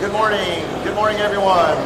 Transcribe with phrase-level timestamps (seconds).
[0.00, 0.62] Good morning.
[0.84, 1.76] Good morning, everyone.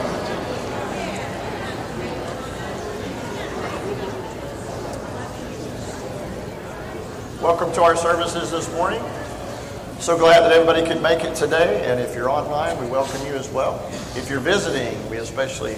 [7.42, 9.00] Welcome to our services this morning.
[9.98, 11.86] So glad that everybody could make it today.
[11.86, 13.82] And if you're online, we welcome you as well.
[14.14, 15.76] If you're visiting, we especially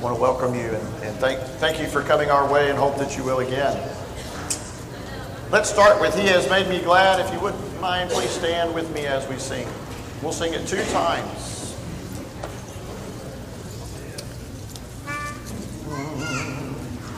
[0.00, 2.96] want to welcome you and, and thank, thank you for coming our way and hope
[2.98, 3.76] that you will again.
[5.50, 7.18] Let's start with He Has Made Me Glad.
[7.18, 9.66] If you wouldn't mind, please stand with me as we sing.
[10.24, 11.76] We'll sing it two times.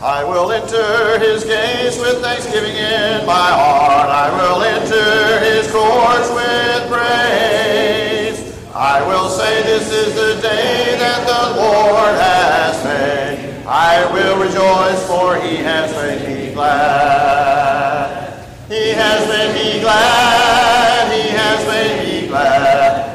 [0.03, 4.11] I will enter his gates with thanksgiving in my heart.
[4.11, 8.75] I will enter his courts with praise.
[8.75, 13.65] I will say this is the day that the Lord has made.
[13.69, 18.45] I will rejoice for he has made me glad.
[18.69, 20.66] He has made me glad.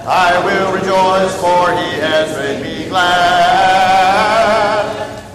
[0.04, 3.12] I will rejoice, for he has made me glad.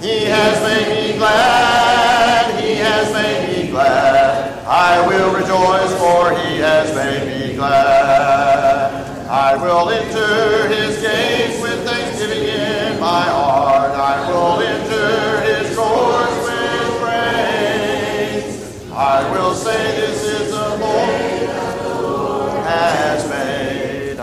[0.02, 2.60] He has made me glad.
[2.60, 4.64] He has made me glad.
[4.66, 9.28] I will rejoice, for he has made me glad.
[9.30, 13.92] I will enter his gates with thanksgiving in my heart.
[13.92, 18.90] I will enter his courts with praise.
[18.92, 20.15] I will say this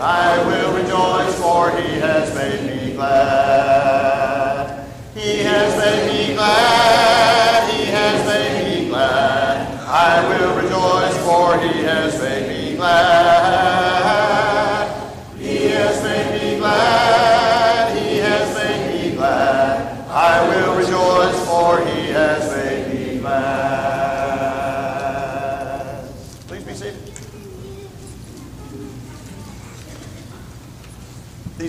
[0.06, 4.86] I will rejoice, for he has made me glad.
[5.14, 7.70] He has made me glad.
[7.72, 9.80] He has made me glad.
[9.88, 13.33] I will rejoice, for he has made me glad.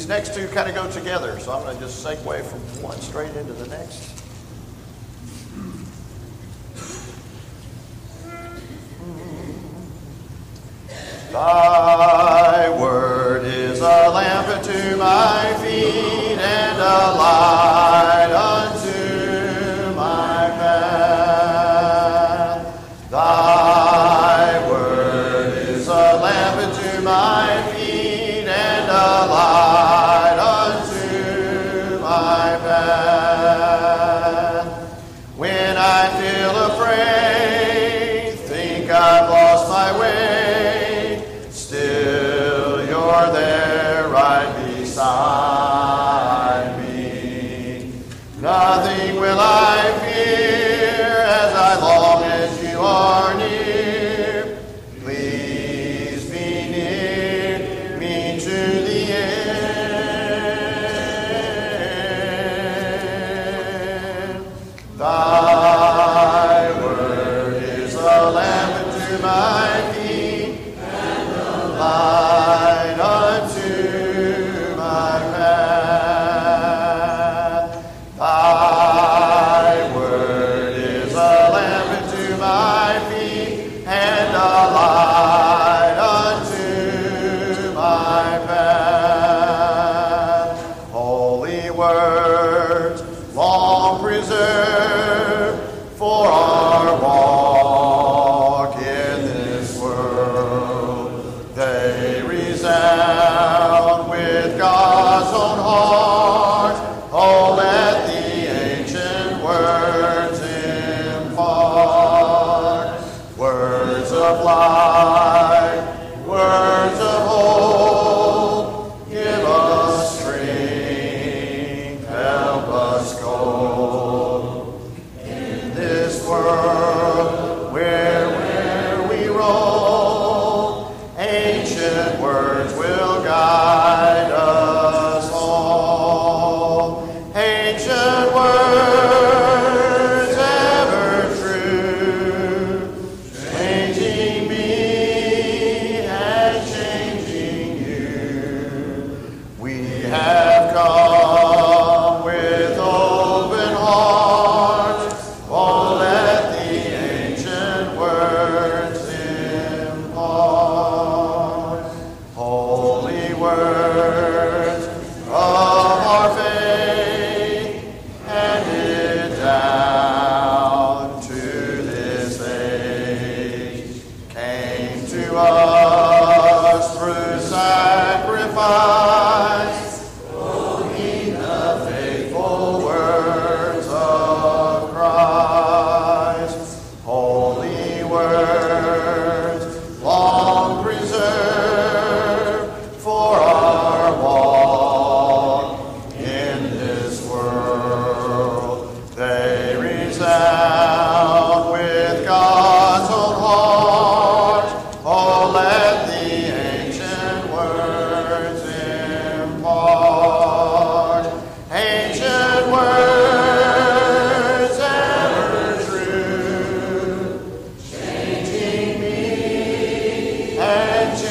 [0.06, 3.02] These next two kind of go together, so I'm going to just segue from one
[3.02, 4.22] straight into the next.
[11.32, 11.95] Thy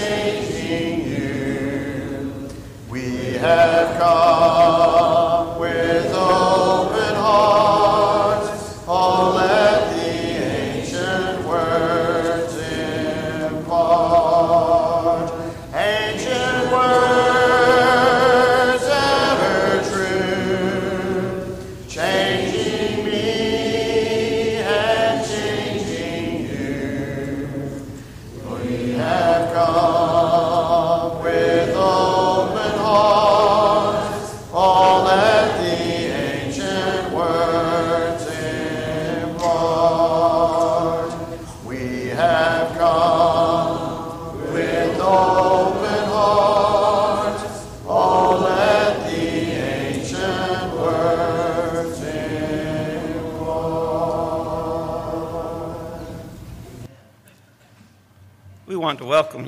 [0.07, 0.45] you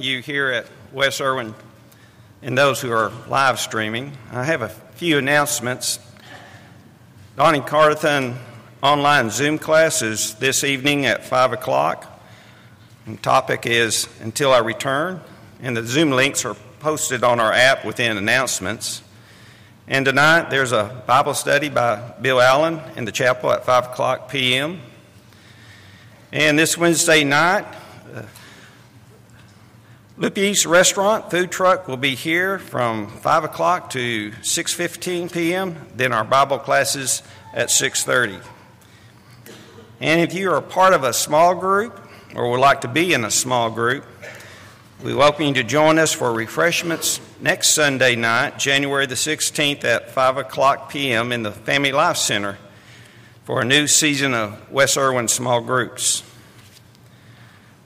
[0.07, 1.53] here at West Erwin
[2.41, 4.13] and those who are live streaming.
[4.31, 5.99] I have a few announcements.
[7.37, 8.37] Donnie Carthen
[8.83, 12.23] online Zoom class is this evening at 5 o'clock.
[13.07, 15.21] The topic is Until I Return,
[15.61, 19.03] and the Zoom links are posted on our app within announcements.
[19.89, 24.31] And tonight there's a Bible study by Bill Allen in the chapel at 5 o'clock
[24.31, 24.81] p.m.
[26.31, 27.67] And this Wednesday night,
[28.15, 28.23] uh,
[30.19, 35.77] Lippy's Restaurant food truck will be here from 5 o'clock to 6.15 p.m.
[35.95, 37.23] Then our Bible classes
[37.53, 38.41] at 6.30.
[40.01, 42.01] And if you are part of a small group
[42.35, 44.07] or would like to be in a small group,
[45.05, 50.11] we welcome you to join us for refreshments next Sunday night, January the 16th at
[50.13, 51.31] 5 o'clock p.m.
[51.31, 52.57] in the Family Life Center
[53.45, 56.23] for a new season of West Erwin small groups.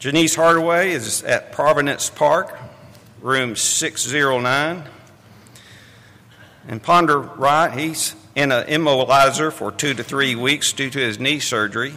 [0.01, 2.59] Janice Hardaway is at Providence Park,
[3.21, 4.85] room 609.
[6.67, 11.21] And Ponder Wright, he's in an immobilizer for two to three weeks due to his
[11.21, 11.93] knee surgery.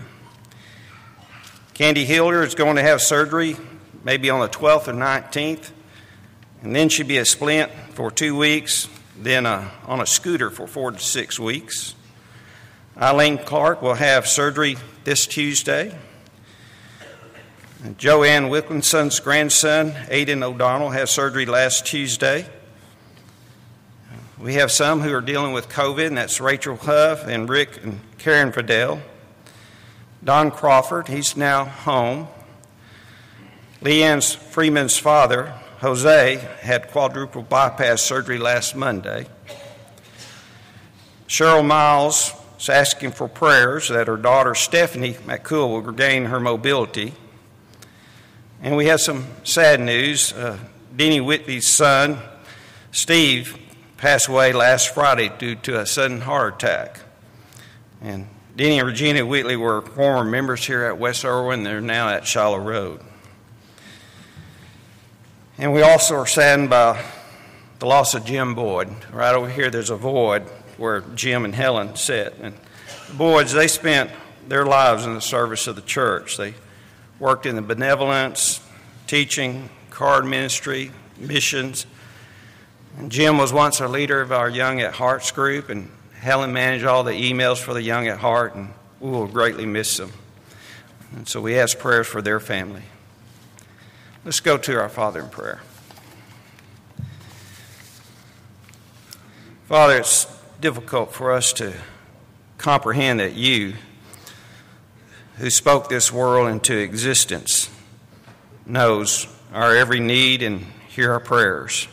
[1.74, 3.56] Candy Hilder is going to have surgery
[4.04, 5.72] maybe on the 12th or 19th,
[6.62, 10.68] and then she'll be a splint for two weeks, then uh, on a scooter for
[10.68, 11.96] four to six weeks.
[12.98, 15.98] Eileen Clark will have surgery this Tuesday.
[17.97, 22.45] Joanne Wilkinson's grandson, Aiden O'Donnell, had surgery last Tuesday.
[24.39, 28.00] We have some who are dealing with COVID, and that's Rachel Huff and Rick and
[28.19, 29.01] Karen Fidel.
[30.24, 32.30] Don Crawford, he's now home.
[33.81, 39.28] Leanne's Freeman's father, Jose, had quadruple bypass surgery last Monday.
[41.28, 47.13] Cheryl Miles is asking for prayers that her daughter Stephanie McCool will regain her mobility.
[48.64, 50.32] And we have some sad news.
[50.32, 50.58] Uh,
[50.96, 52.18] Denny Whitley's son,
[52.94, 53.58] Steve,
[53.98, 57.02] passed away last Friday due to a sudden heart attack.
[58.02, 61.64] And Denny and Regina Whitley were former members here at West Erwin.
[61.64, 63.02] They're now at Shiloh Road.
[65.58, 67.04] And we also are saddened by
[67.80, 68.88] the loss of Jim Boyd.
[69.12, 70.44] Right over here, there's a void
[70.78, 72.36] where Jim and Helen sit.
[72.40, 72.56] And
[73.10, 74.10] the Boyds, they spent
[74.48, 76.38] their lives in the service of the church.
[76.38, 76.54] They
[77.23, 78.59] worked in the benevolence,
[79.07, 81.85] teaching, card ministry, missions.
[82.97, 85.89] And Jim was once a leader of our Young at Hearts group, and
[86.19, 89.95] Helen managed all the emails for the Young at Heart, and we will greatly miss
[89.95, 90.11] them.
[91.15, 92.83] And so we ask prayers for their family.
[94.25, 95.61] Let's go to our Father in prayer.
[99.69, 100.27] Father, it's
[100.59, 101.73] difficult for us to
[102.57, 103.75] comprehend that you
[105.37, 107.69] who spoke this world into existence
[108.66, 111.87] knows our every need and hear our prayers.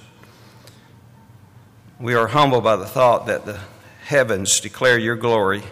[1.99, 3.61] We are humbled by the thought that the
[4.05, 5.63] heavens declare your glory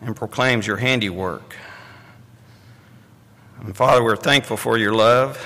[0.00, 1.56] and proclaims your handiwork.
[3.60, 5.44] And Father, we're thankful for your love.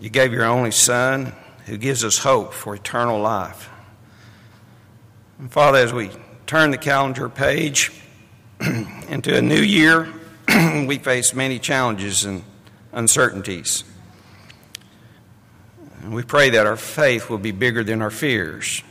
[0.00, 1.32] You gave your only Son
[1.66, 3.70] who gives us hope for eternal life.
[5.38, 6.10] And Father, as we
[6.46, 7.90] turn the calendar page,
[9.08, 10.08] into a new year,
[10.86, 12.44] we face many challenges and
[12.92, 13.84] uncertainties.
[16.02, 18.82] And we pray that our faith will be bigger than our fears.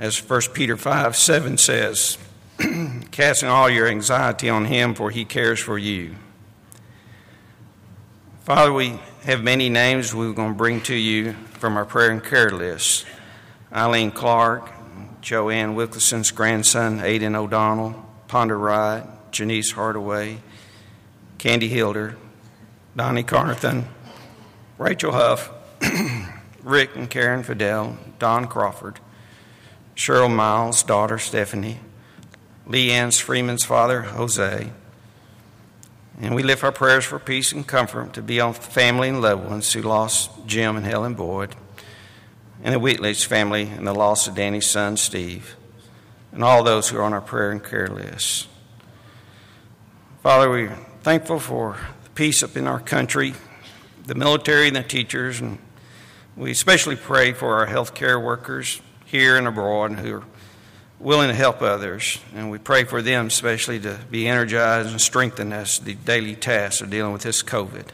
[0.00, 2.18] As 1 Peter 5 7 says,
[3.10, 6.16] casting all your anxiety on him, for he cares for you.
[8.44, 12.22] Father, we have many names we're going to bring to you from our prayer and
[12.22, 13.06] care list.
[13.72, 14.70] Eileen Clark,
[15.22, 20.38] Joanne Wilkinson's grandson, Aiden O'Donnell, Ponder Wright, Janice Hardaway,
[21.38, 22.16] Candy Hilder,
[22.96, 23.86] Donnie Carnathan,
[24.78, 25.50] Rachel Huff,
[26.62, 29.00] Rick and Karen Fidel, Don Crawford,
[29.96, 31.80] Cheryl Miles' daughter Stephanie,
[32.68, 34.70] Leanne Freeman's father Jose.
[36.20, 39.48] And we lift our prayers for peace and comfort to be on family and loved
[39.48, 41.54] ones who lost Jim and Helen Boyd,
[42.62, 45.56] and the Wheatley's family and the loss of Danny's son Steve,
[46.34, 48.48] and all those who are on our prayer and care list.
[50.22, 53.34] Father, we're thankful for the peace up in our country,
[54.04, 55.58] the military and the teachers, and
[56.36, 60.24] we especially pray for our healthcare workers here and abroad who are
[60.98, 62.18] willing to help others.
[62.34, 66.80] And we pray for them especially to be energized and strengthened as the daily tasks
[66.80, 67.86] of dealing with this COVID.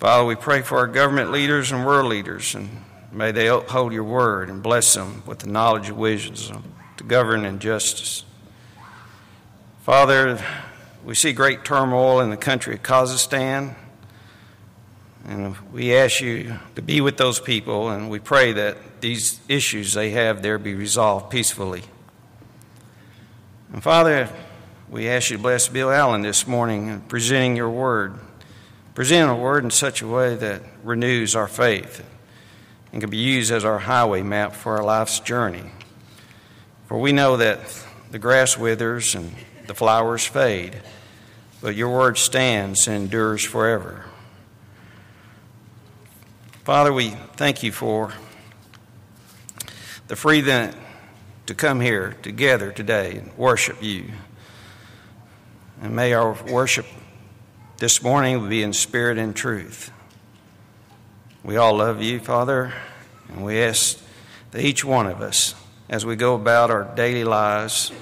[0.00, 4.04] Father, we pray for our government leaders and world leaders, and may they uphold your
[4.04, 6.74] word and bless them with the knowledge and wisdom
[7.08, 8.24] govern in justice.
[9.82, 10.38] Father,
[11.04, 13.74] we see great turmoil in the country of Kazakhstan.
[15.26, 19.92] And we ask you to be with those people, and we pray that these issues
[19.92, 21.82] they have there be resolved peacefully.
[23.72, 24.30] And Father,
[24.88, 28.18] we ask you to bless Bill Allen this morning in presenting your word.
[28.94, 32.04] Present a word in such a way that renews our faith
[32.90, 35.72] and can be used as our highway map for our life's journey.
[36.88, 37.60] For we know that
[38.10, 39.34] the grass withers and
[39.66, 40.80] the flowers fade,
[41.60, 44.06] but your word stands and endures forever.
[46.64, 48.14] Father, we thank you for
[50.06, 50.70] the freedom
[51.44, 54.06] to come here together today and worship you.
[55.82, 56.86] And may our worship
[57.76, 59.92] this morning be in spirit and truth.
[61.44, 62.72] We all love you, Father,
[63.28, 64.02] and we ask
[64.52, 65.54] that each one of us,
[65.88, 67.92] as we go about our daily lives,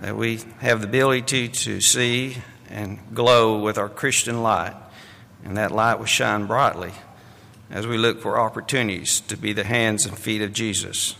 [0.00, 2.36] that we have the ability to see
[2.70, 4.74] and glow with our Christian light,
[5.44, 6.92] and that light will shine brightly
[7.70, 11.16] as we look for opportunities to be the hands and feet of Jesus.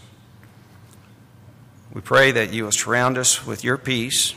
[1.93, 4.35] We pray that you will surround us with your peace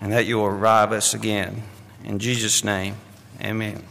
[0.00, 1.62] and that you will revive us again.
[2.04, 2.96] In Jesus' name,
[3.40, 3.82] amen.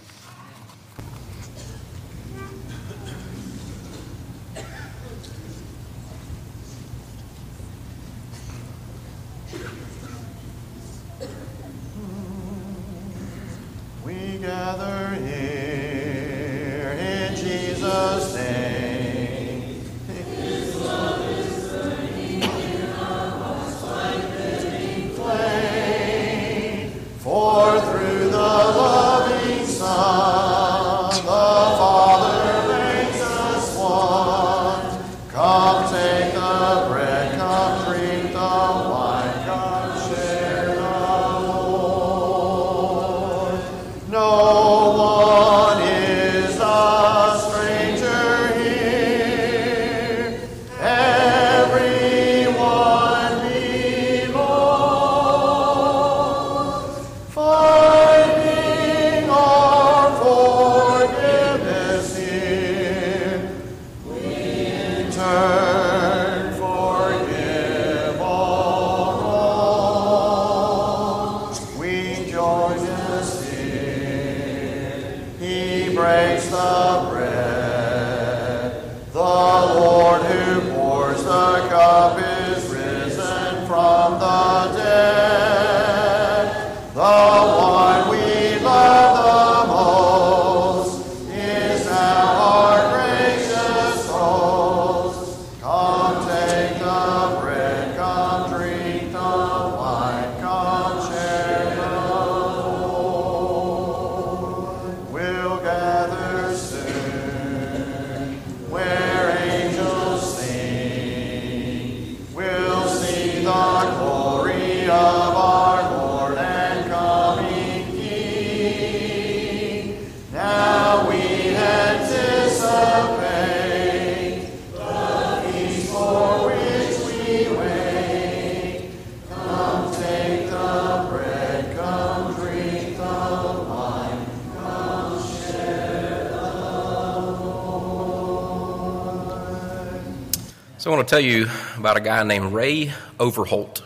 [142.04, 143.84] Guy named Ray Overholt.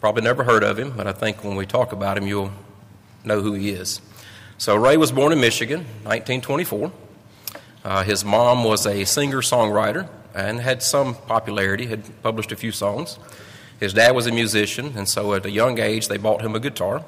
[0.00, 2.52] Probably never heard of him, but I think when we talk about him, you'll
[3.24, 4.00] know who he is.
[4.56, 6.92] So Ray was born in Michigan, 1924.
[7.84, 13.18] Uh, his mom was a singer-songwriter and had some popularity, had published a few songs.
[13.78, 16.60] His dad was a musician, and so at a young age they bought him a
[16.60, 17.04] guitar,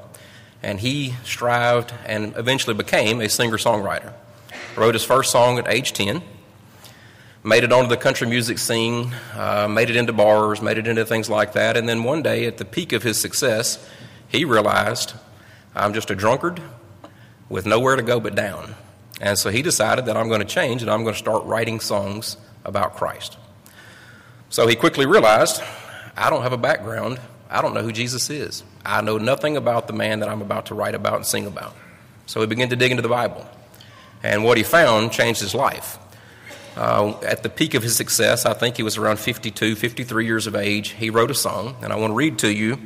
[0.63, 4.13] and he strived and eventually became a singer-songwriter.
[4.77, 6.23] Wrote his first song at age 10.
[7.43, 11.07] Made it onto the country music scene, uh, made it into bars, made it into
[11.07, 11.77] things like that.
[11.77, 13.79] And then one day, at the peak of his success,
[14.29, 15.15] he realized,
[15.75, 16.61] I'm just a drunkard
[17.49, 18.75] with nowhere to go but down.
[19.23, 21.81] And so he decided that I'm going to change and I'm going to start writing
[21.81, 23.39] songs about Christ.
[24.51, 25.63] So he quickly realized,
[26.17, 27.21] I don't have a background.
[27.49, 28.65] I don't know who Jesus is.
[28.85, 31.75] I know nothing about the man that I'm about to write about and sing about.
[32.27, 33.47] So he began to dig into the Bible.
[34.23, 35.99] And what he found changed his life.
[36.81, 40.47] Uh, at the peak of his success, I think he was around 52, 53 years
[40.47, 41.77] of age, he wrote a song.
[41.83, 42.79] And I want to read to you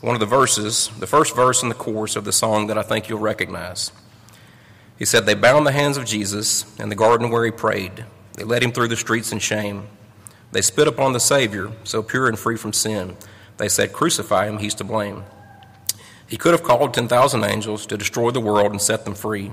[0.00, 2.84] one of the verses, the first verse in the chorus of the song that I
[2.84, 3.90] think you'll recognize.
[4.96, 8.04] He said, They bound the hands of Jesus in the garden where he prayed.
[8.34, 9.88] They led him through the streets in shame.
[10.52, 13.16] They spit upon the Savior, so pure and free from sin.
[13.56, 15.24] They said, Crucify him, he's to blame.
[16.28, 19.50] He could have called 10,000 angels to destroy the world and set them free.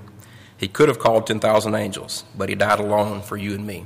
[0.59, 3.85] He could have called 10,000 angels, but he died alone for you and me.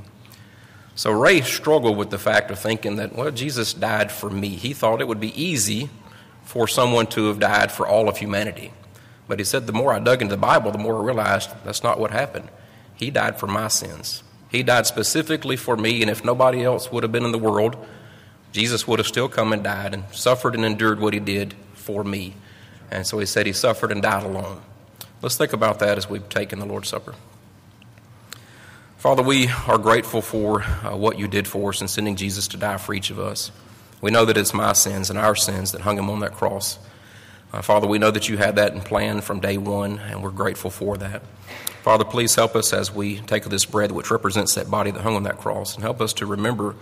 [0.96, 4.48] So Ray struggled with the fact of thinking that, well, Jesus died for me.
[4.50, 5.88] He thought it would be easy
[6.42, 8.72] for someone to have died for all of humanity.
[9.28, 11.84] But he said, the more I dug into the Bible, the more I realized that's
[11.84, 12.50] not what happened.
[12.96, 14.24] He died for my sins.
[14.50, 17.76] He died specifically for me, and if nobody else would have been in the world,
[18.50, 22.02] Jesus would have still come and died and suffered and endured what he did for
[22.02, 22.34] me.
[22.90, 24.62] And so he said he suffered and died alone.
[25.24, 27.14] Let's think about that as we've taken the Lord's Supper.
[28.98, 32.58] Father, we are grateful for uh, what you did for us in sending Jesus to
[32.58, 33.50] die for each of us.
[34.02, 36.78] We know that it's my sins and our sins that hung him on that cross.
[37.54, 40.30] Uh, Father, we know that you had that in plan from day one, and we're
[40.30, 41.22] grateful for that.
[41.82, 45.16] Father, please help us as we take this bread, which represents that body that hung
[45.16, 46.76] on that cross, and help us to remember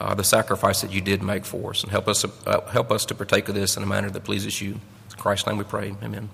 [0.00, 3.04] uh, the sacrifice that you did make for us, and help us, uh, help us
[3.04, 4.72] to partake of this in a manner that pleases you.
[4.72, 5.94] In Christ's name we pray.
[6.02, 6.28] Amen.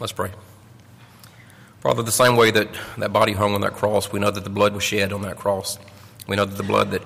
[0.00, 0.30] Let's pray.
[1.80, 4.50] Father, the same way that that body hung on that cross, we know that the
[4.50, 5.78] blood was shed on that cross.
[6.26, 7.02] We know that the blood that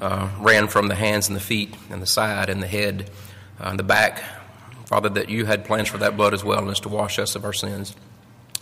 [0.00, 3.10] uh, ran from the hands and the feet and the side and the head
[3.58, 4.22] uh, and the back,
[4.86, 7.34] Father, that you had plans for that blood as well, and is to wash us
[7.34, 7.96] of our sins.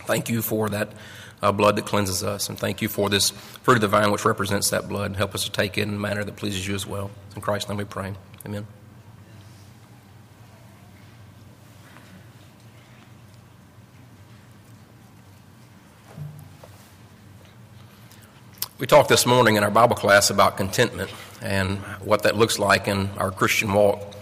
[0.05, 0.93] Thank you for that
[1.41, 4.25] uh, blood that cleanses us, and thank you for this fruit of the vine which
[4.25, 5.15] represents that blood.
[5.15, 7.11] Help us to take it in a manner that pleases you as well.
[7.35, 8.13] In Christ's name we pray.
[8.45, 8.65] Amen.
[18.79, 21.11] We talked this morning in our Bible class about contentment
[21.41, 24.15] and what that looks like in our Christian walk,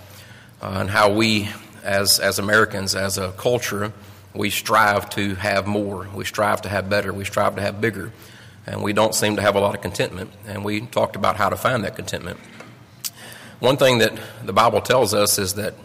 [0.64, 1.48] uh, and how we,
[1.84, 3.94] as, as Americans, as a culture,
[4.34, 8.12] we strive to have more, we strive to have better, we strive to have bigger,
[8.66, 10.32] and we don't seem to have a lot of contentment.
[10.48, 12.40] And we talked about how to find that contentment.
[13.60, 15.76] One thing that the Bible tells us is that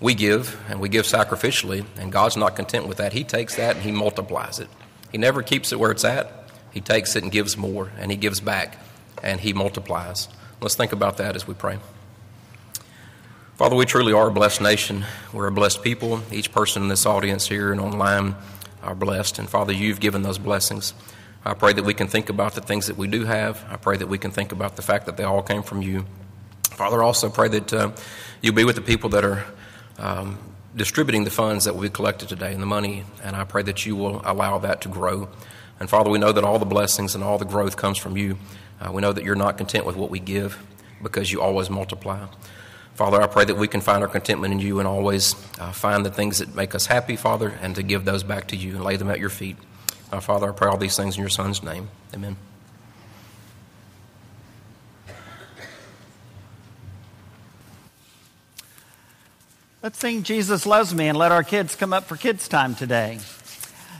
[0.00, 3.12] we give, and we give sacrificially, and God's not content with that.
[3.12, 4.68] He takes that and He multiplies it.
[5.12, 6.37] He never keeps it where it's at.
[6.72, 8.78] He takes it and gives more, and He gives back,
[9.22, 10.28] and He multiplies.
[10.60, 11.78] Let's think about that as we pray.
[13.56, 15.04] Father, we truly are a blessed nation.
[15.32, 16.20] We're a blessed people.
[16.30, 18.36] Each person in this audience here and online
[18.84, 19.40] are blessed.
[19.40, 20.94] And Father, you've given those blessings.
[21.44, 23.64] I pray that we can think about the things that we do have.
[23.70, 26.04] I pray that we can think about the fact that they all came from you.
[26.70, 27.90] Father, I also pray that uh,
[28.42, 29.44] you'll be with the people that are
[29.98, 30.38] um,
[30.76, 33.04] distributing the funds that we collected today and the money.
[33.24, 35.28] And I pray that you will allow that to grow.
[35.80, 38.38] And Father, we know that all the blessings and all the growth comes from you.
[38.80, 40.58] Uh, we know that you're not content with what we give
[41.02, 42.26] because you always multiply.
[42.94, 46.04] Father, I pray that we can find our contentment in you and always uh, find
[46.04, 48.84] the things that make us happy, Father, and to give those back to you and
[48.84, 49.56] lay them at your feet.
[50.10, 51.88] Uh, Father, I pray all these things in your Son's name.
[52.12, 52.36] Amen.
[59.80, 63.20] Let's sing Jesus Loves Me and let our kids come up for kids' time today.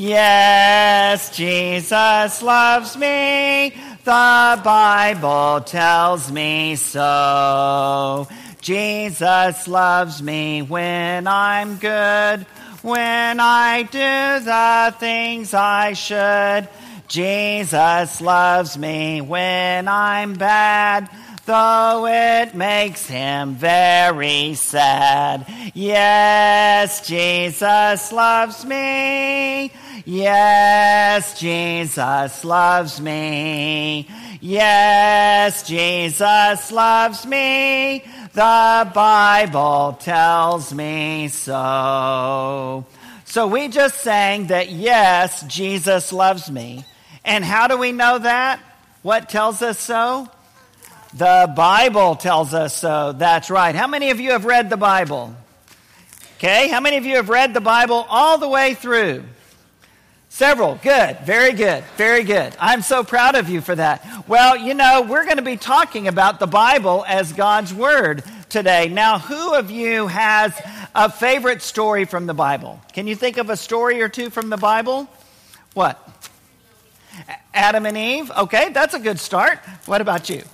[0.00, 3.68] Yes, Jesus loves me.
[4.02, 8.26] The Bible tells me so.
[8.62, 12.46] Jesus loves me when I'm good,
[12.80, 16.66] when I do the things I should.
[17.06, 21.10] Jesus loves me when I'm bad
[21.50, 25.44] though it makes him very sad.
[25.74, 29.72] Yes, Jesus loves me.
[30.04, 34.08] Yes, Jesus loves me.
[34.40, 38.04] Yes, Jesus loves me.
[38.32, 42.86] The Bible tells me so.
[43.24, 46.84] So we just sang that, yes, Jesus loves me.
[47.24, 48.60] And how do we know that?
[49.02, 50.28] What tells us so?
[51.12, 53.12] The Bible tells us so.
[53.12, 53.74] That's right.
[53.74, 55.34] How many of you have read the Bible?
[56.36, 59.24] Okay, how many of you have read the Bible all the way through?
[60.28, 60.76] Several.
[60.76, 61.18] Good.
[61.24, 61.82] Very good.
[61.96, 62.54] Very good.
[62.60, 64.28] I'm so proud of you for that.
[64.28, 68.88] Well, you know, we're going to be talking about the Bible as God's Word today.
[68.88, 70.58] Now, who of you has
[70.94, 72.80] a favorite story from the Bible?
[72.92, 75.08] Can you think of a story or two from the Bible?
[75.74, 75.98] What?
[77.52, 78.30] Adam and Eve?
[78.30, 79.58] Okay, that's a good start.
[79.86, 80.44] What about you?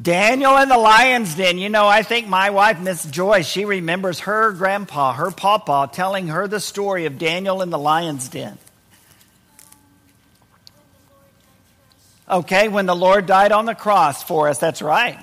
[0.00, 1.58] Daniel in the lion's den.
[1.58, 6.28] You know, I think my wife, Miss Joyce, she remembers her grandpa, her papa, telling
[6.28, 8.56] her the story of Daniel in the lion's den.
[12.28, 15.18] Okay, when the Lord died on the cross for us, that's right.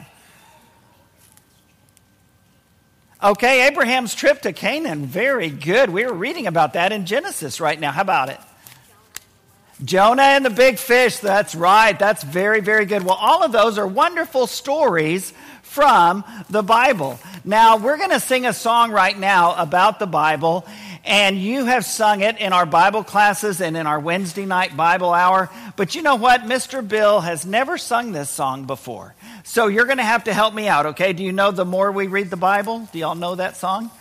[3.23, 5.89] Okay, Abraham's trip to Canaan, very good.
[5.89, 7.91] We were reading about that in Genesis right now.
[7.91, 8.39] How about it?
[9.83, 11.97] Jonah and the big fish, that's right.
[11.97, 13.03] That's very, very good.
[13.03, 17.19] Well, all of those are wonderful stories from the Bible.
[17.45, 20.65] Now, we're going to sing a song right now about the Bible,
[21.05, 25.13] and you have sung it in our Bible classes and in our Wednesday night Bible
[25.13, 25.51] hour.
[25.75, 26.41] But you know what?
[26.41, 26.85] Mr.
[26.85, 29.13] Bill has never sung this song before.
[29.43, 31.13] So you're going to have to help me out, okay?
[31.13, 32.89] Do you know The More We Read the Bible?
[32.91, 33.91] Do y'all know that song?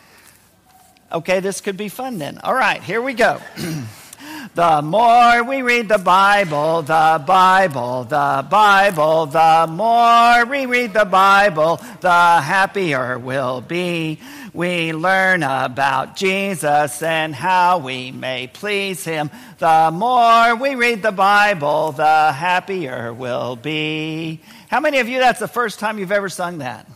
[1.12, 2.38] Okay, this could be fun then.
[2.38, 3.40] All right, here we go.
[4.54, 11.04] The more we read the Bible, the Bible, the Bible, the more we read the
[11.04, 14.20] Bible, the happier we'll be.
[14.54, 19.30] We learn about Jesus and how we may please him.
[19.58, 24.40] The more we read the Bible, the happier we'll be.
[24.68, 26.86] How many of you that's the first time you've ever sung that?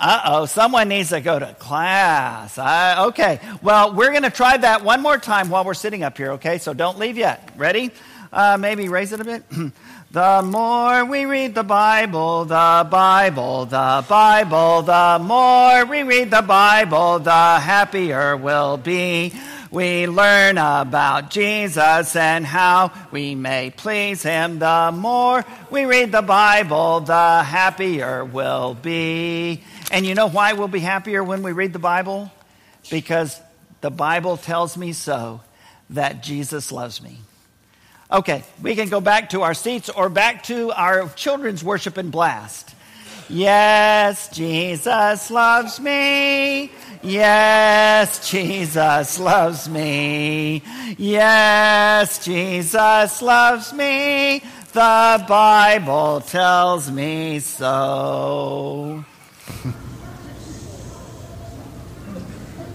[0.00, 2.56] Uh oh, someone needs to go to class.
[2.56, 6.16] Uh, okay, well, we're going to try that one more time while we're sitting up
[6.16, 6.56] here, okay?
[6.56, 7.50] So don't leave yet.
[7.54, 7.90] Ready?
[8.32, 9.44] Uh, maybe raise it a bit.
[10.10, 16.40] the more we read the Bible, the Bible, the Bible, the more we read the
[16.40, 19.34] Bible, the happier we'll be.
[19.70, 24.60] We learn about Jesus and how we may please him.
[24.60, 29.62] The more we read the Bible, the happier we'll be.
[29.90, 32.30] And you know why we'll be happier when we read the Bible?
[32.90, 33.40] Because
[33.80, 35.40] the Bible tells me so
[35.90, 37.18] that Jesus loves me.
[38.12, 42.10] Okay, we can go back to our seats or back to our children's worship and
[42.10, 42.74] blast.
[43.28, 46.72] Yes, Jesus loves me.
[47.02, 50.62] Yes, Jesus loves me.
[50.98, 54.42] Yes, Jesus loves me.
[54.72, 59.04] The Bible tells me so.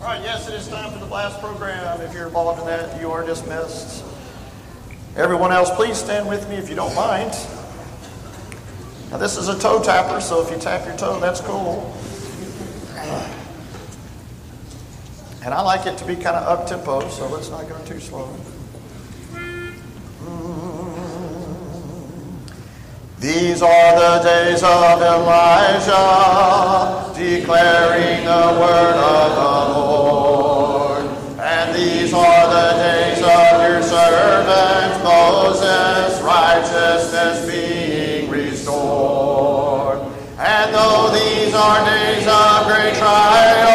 [0.06, 2.00] All right, yes, it is time for the blast program.
[2.00, 4.06] If you're involved in that, you are dismissed.
[5.16, 7.32] Everyone else, please stand with me if you don't mind.
[9.10, 11.92] Now, this is a toe tapper, so if you tap your toe, that's cool.
[15.44, 18.00] And I like it to be kind of up tempo, so let's not go too
[18.00, 18.32] slow.
[23.20, 25.94] These are the days of Elijah,
[27.16, 31.06] declaring the word of the Lord.
[31.40, 40.00] And these are the days of your servant Moses, righteousness being restored.
[40.38, 43.75] And though these are days of great trial,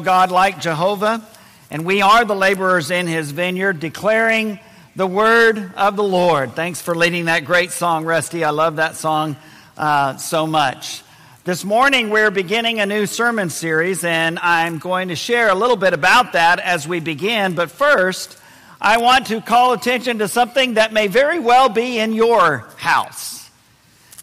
[0.00, 1.26] God like Jehovah,
[1.70, 4.58] and we are the laborers in his vineyard, declaring
[4.96, 6.54] the word of the Lord.
[6.54, 8.44] Thanks for leading that great song, Rusty.
[8.44, 9.36] I love that song
[9.76, 11.02] uh, so much.
[11.44, 15.76] This morning, we're beginning a new sermon series, and I'm going to share a little
[15.76, 17.54] bit about that as we begin.
[17.54, 18.38] But first,
[18.80, 23.48] I want to call attention to something that may very well be in your house.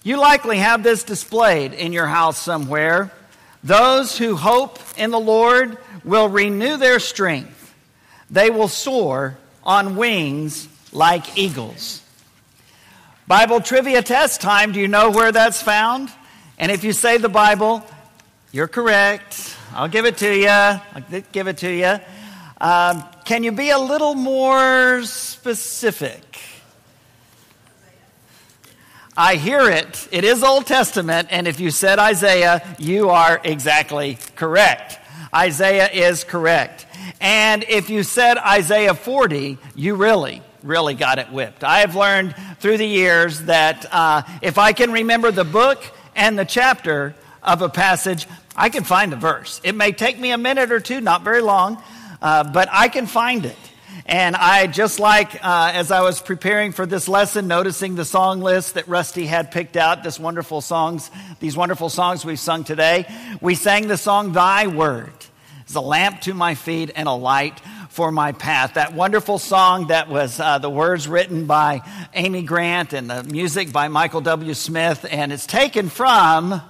[0.04, 3.12] You likely have this displayed in your house somewhere.
[3.66, 7.74] Those who hope in the Lord will renew their strength.
[8.30, 12.04] They will soar on wings like eagles.
[13.28, 14.72] Bible trivia test time.
[14.72, 16.12] Do you know where that's found?
[16.60, 17.84] And if you say the Bible,
[18.52, 19.58] you're correct.
[19.74, 20.48] I'll give it to you.
[20.48, 22.00] I'll give it to you.
[22.62, 26.40] Um, can you be a little more specific?
[29.18, 30.10] I hear it.
[30.12, 35.00] It is Old Testament, and if you said Isaiah, you are exactly correct.
[35.34, 36.86] Isaiah is correct.
[37.22, 41.64] And if you said Isaiah 40, you really, really got it whipped.
[41.64, 45.82] I have learned through the years that uh, if I can remember the book
[46.14, 49.62] and the chapter of a passage, I can find the verse.
[49.64, 51.82] It may take me a minute or two, not very long,
[52.22, 53.58] uh, but I can find it.
[54.06, 58.42] And I just like, uh, as I was preparing for this lesson, noticing the song
[58.42, 63.06] list that Rusty had picked out, this wonderful songs, these wonderful songs we've sung today.
[63.42, 65.14] We sang the song Thy Word
[65.68, 68.76] is a lamp to my feet and a light for my path.
[68.76, 71.82] That wonderful song that was uh, the words written by
[72.14, 74.54] Amy Grant and the music by Michael W.
[74.54, 76.62] Smith, and it's taken from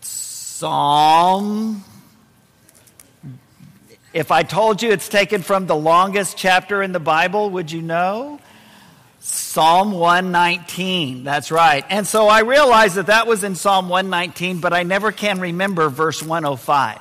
[0.00, 1.84] Psalm
[4.16, 7.82] if I told you it's taken from the longest chapter in the Bible, would you
[7.82, 8.40] know?
[9.20, 11.22] Psalm 119.
[11.22, 11.84] That's right.
[11.90, 15.90] And so I realized that that was in Psalm 119, but I never can remember
[15.90, 16.98] verse 105.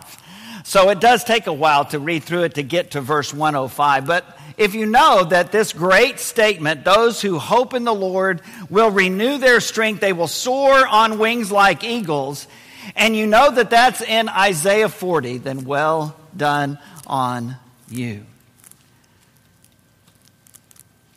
[0.66, 4.06] So it does take a while to read through it to get to verse 105.
[4.06, 8.92] But if you know that this great statement, those who hope in the Lord will
[8.92, 12.46] renew their strength, they will soar on wings like eagles,
[12.94, 17.56] and you know that that's in Isaiah 40, then well done on
[17.90, 18.26] you.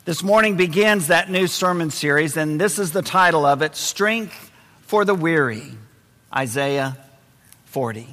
[0.05, 4.51] This morning begins that new sermon series, and this is the title of it Strength
[4.81, 5.71] for the Weary,
[6.35, 6.97] Isaiah
[7.65, 8.07] 40.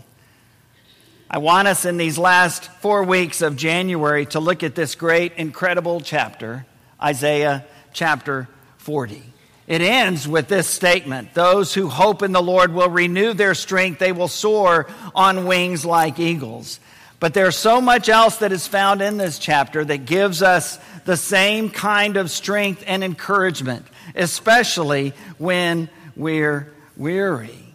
[1.30, 5.32] I want us in these last four weeks of January to look at this great,
[5.36, 6.66] incredible chapter,
[7.02, 9.22] Isaiah chapter 40.
[9.66, 13.98] It ends with this statement Those who hope in the Lord will renew their strength,
[13.98, 16.78] they will soar on wings like eagles.
[17.18, 21.16] But there's so much else that is found in this chapter that gives us the
[21.16, 27.74] same kind of strength and encouragement, especially when we're weary.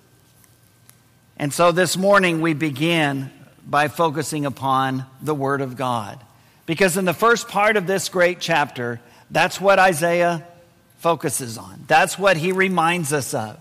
[1.37, 3.31] And so this morning we begin
[3.65, 6.19] by focusing upon the Word of God.
[6.67, 9.01] Because in the first part of this great chapter,
[9.31, 10.45] that's what Isaiah
[10.99, 11.83] focuses on.
[11.87, 13.57] That's what he reminds us of.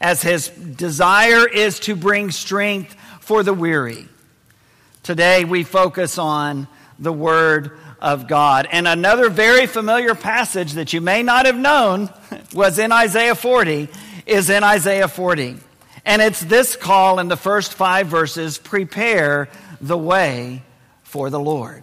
[0.00, 4.08] As his desire is to bring strength for the weary.
[5.02, 8.68] Today we focus on the Word of God.
[8.70, 12.08] And another very familiar passage that you may not have known
[12.54, 13.88] was in Isaiah 40,
[14.26, 15.56] is in Isaiah 40.
[16.04, 19.48] And it's this call in the first five verses prepare
[19.80, 20.62] the way
[21.02, 21.82] for the Lord.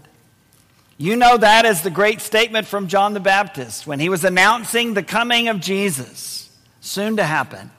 [0.98, 4.94] You know that as the great statement from John the Baptist when he was announcing
[4.94, 7.72] the coming of Jesus, soon to happen.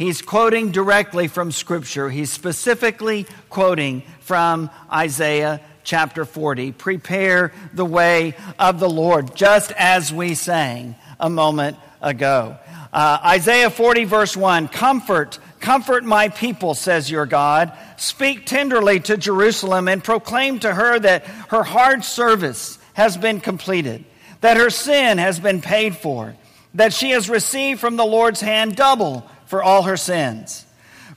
[0.00, 2.08] He's quoting directly from Scripture.
[2.08, 6.72] He's specifically quoting from Isaiah chapter 40.
[6.72, 12.56] Prepare the way of the Lord, just as we sang a moment ago.
[12.90, 17.70] Uh, Isaiah 40, verse 1 Comfort, comfort my people, says your God.
[17.98, 24.06] Speak tenderly to Jerusalem and proclaim to her that her hard service has been completed,
[24.40, 26.34] that her sin has been paid for,
[26.72, 30.64] that she has received from the Lord's hand double for all her sins.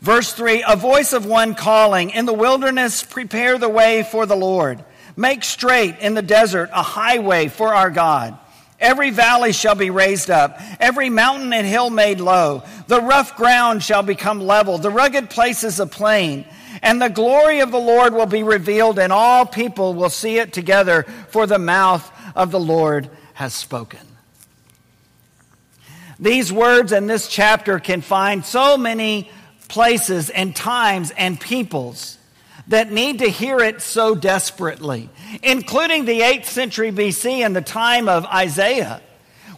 [0.01, 4.35] Verse 3 A voice of one calling, In the wilderness, prepare the way for the
[4.35, 4.83] Lord.
[5.15, 8.37] Make straight in the desert a highway for our God.
[8.79, 12.63] Every valley shall be raised up, every mountain and hill made low.
[12.87, 16.45] The rough ground shall become level, the rugged places a plain.
[16.81, 20.51] And the glory of the Lord will be revealed, and all people will see it
[20.51, 24.12] together, for the mouth of the Lord has spoken.
[26.23, 29.29] These words in this chapter can find so many
[29.67, 32.17] places and times and peoples
[32.69, 35.09] that need to hear it so desperately,
[35.43, 39.01] including the 8th century BC and the time of Isaiah,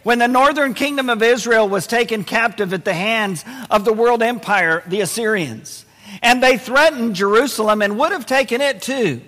[0.02, 4.20] when the northern kingdom of Israel was taken captive at the hands of the world
[4.20, 5.84] empire, the Assyrians.
[6.20, 9.22] And they threatened Jerusalem and would have taken it too,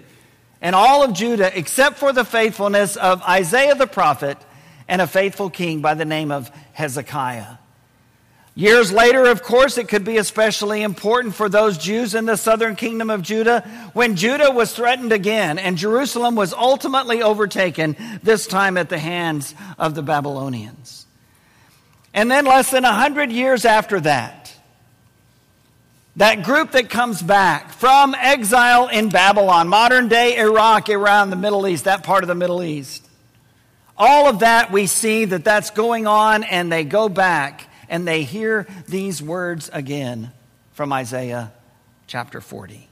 [0.60, 4.38] and all of Judah, except for the faithfulness of Isaiah the prophet
[4.88, 7.56] and a faithful king by the name of Hezekiah.
[8.54, 12.76] Years later, of course, it could be especially important for those Jews in the southern
[12.76, 13.62] kingdom of Judah
[13.94, 19.56] when Judah was threatened again and Jerusalem was ultimately overtaken, this time at the hands
[19.76, 21.06] of the Babylonians.
[22.14, 24.54] And then, less than a hundred years after that,
[26.14, 31.66] that group that comes back from exile in Babylon, modern day Iraq, around the Middle
[31.66, 33.07] East, that part of the Middle East,
[33.98, 38.22] all of that, we see that that's going on, and they go back and they
[38.22, 40.30] hear these words again
[40.72, 41.52] from Isaiah
[42.06, 42.88] chapter 40.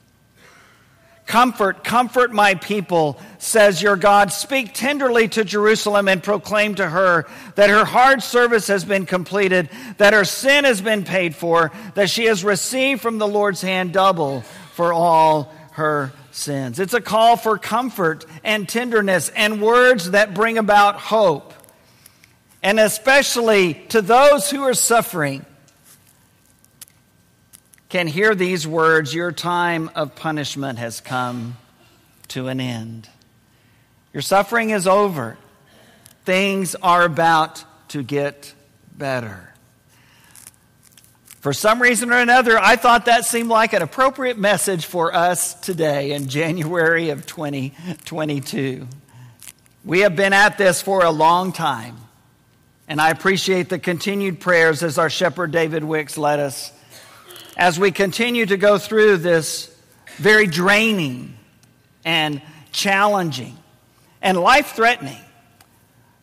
[1.26, 4.32] Comfort, comfort my people, says your God.
[4.32, 9.68] Speak tenderly to Jerusalem and proclaim to her that her hard service has been completed,
[9.98, 13.92] that her sin has been paid for, that she has received from the Lord's hand
[13.92, 14.42] double
[14.74, 16.78] for all her sins.
[16.78, 21.54] It's a call for comfort and tenderness and words that bring about hope.
[22.62, 25.44] And especially to those who are suffering,
[27.88, 31.56] can hear these words Your time of punishment has come
[32.28, 33.08] to an end.
[34.12, 35.38] Your suffering is over.
[36.24, 38.52] Things are about to get
[38.96, 39.45] better.
[41.46, 45.54] For some reason or another, I thought that seemed like an appropriate message for us
[45.54, 48.88] today in January of 2022.
[49.84, 51.98] We have been at this for a long time,
[52.88, 56.72] and I appreciate the continued prayers as our shepherd David Wicks led us
[57.56, 59.72] as we continue to go through this
[60.16, 61.38] very draining
[62.04, 62.42] and
[62.72, 63.56] challenging
[64.20, 65.22] and life threatening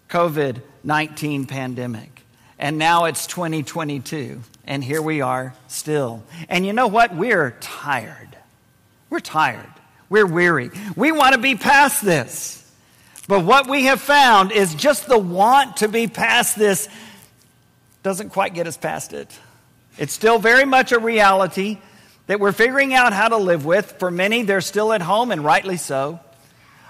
[0.09, 2.12] COVID 19 pandemic.
[2.63, 4.41] And now it's 2022.
[4.65, 6.23] And here we are still.
[6.47, 7.13] And you know what?
[7.13, 8.37] We're tired.
[9.09, 9.67] We're tired.
[10.09, 10.71] We're weary.
[10.95, 12.65] We want to be past this.
[13.27, 16.87] But what we have found is just the want to be past this
[18.01, 19.37] doesn't quite get us past it.
[19.97, 21.79] It's still very much a reality
[22.27, 23.91] that we're figuring out how to live with.
[23.99, 26.21] For many, they're still at home, and rightly so.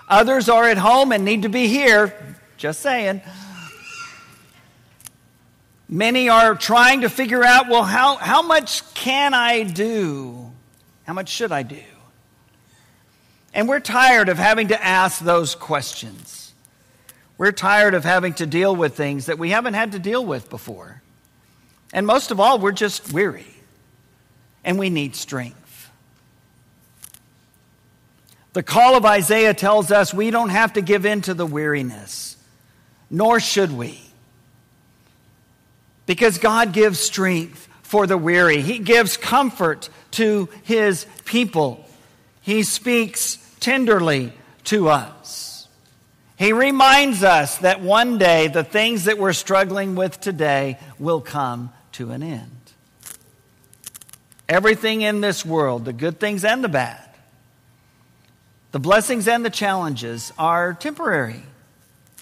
[0.08, 2.38] Others are at home and need to be here.
[2.58, 3.24] Just saying.
[5.94, 10.52] Many are trying to figure out well, how, how much can I do?
[11.04, 11.84] How much should I do?
[13.54, 16.52] And we're tired of having to ask those questions.
[17.38, 20.50] We're tired of having to deal with things that we haven't had to deal with
[20.50, 21.04] before.
[21.94, 23.46] And most of all, we're just weary
[24.64, 25.92] and we need strength.
[28.54, 32.36] The call of Isaiah tells us we don't have to give in to the weariness,
[33.12, 34.00] nor should we.
[36.06, 41.86] Because God gives strength for the weary, He gives comfort to His people.
[42.42, 44.34] He speaks tenderly
[44.66, 45.68] to us.
[46.36, 51.72] He reminds us that one day the things that we're struggling with today will come
[51.94, 52.50] to an end.
[54.50, 57.08] Everything in this world, the good things and the bad,
[58.72, 61.44] the blessings and the challenges are temporary.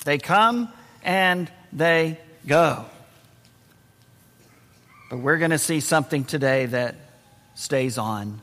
[0.03, 0.71] They come
[1.03, 2.85] and they go.
[5.11, 6.95] But we're going to see something today that
[7.53, 8.39] stays on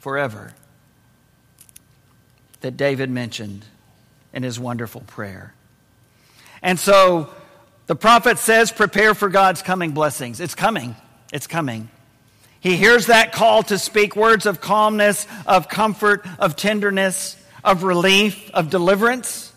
[0.00, 0.52] forever,
[2.60, 3.64] that David mentioned
[4.32, 5.54] in his wonderful prayer.
[6.60, 7.32] And so
[7.86, 10.40] the prophet says, Prepare for God's coming blessings.
[10.40, 10.96] It's coming.
[11.32, 11.88] It's coming.
[12.58, 18.50] He hears that call to speak words of calmness, of comfort, of tenderness, of relief,
[18.52, 19.47] of deliverance.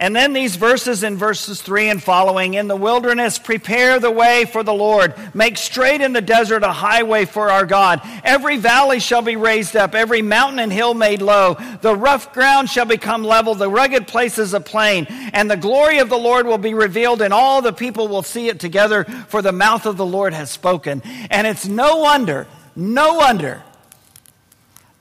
[0.00, 4.44] And then these verses in verses 3 and following In the wilderness, prepare the way
[4.44, 5.12] for the Lord.
[5.34, 8.00] Make straight in the desert a highway for our God.
[8.22, 11.56] Every valley shall be raised up, every mountain and hill made low.
[11.80, 15.06] The rough ground shall become level, the rugged places a plain.
[15.32, 18.48] And the glory of the Lord will be revealed, and all the people will see
[18.48, 21.02] it together, for the mouth of the Lord has spoken.
[21.28, 22.46] And it's no wonder,
[22.76, 23.64] no wonder,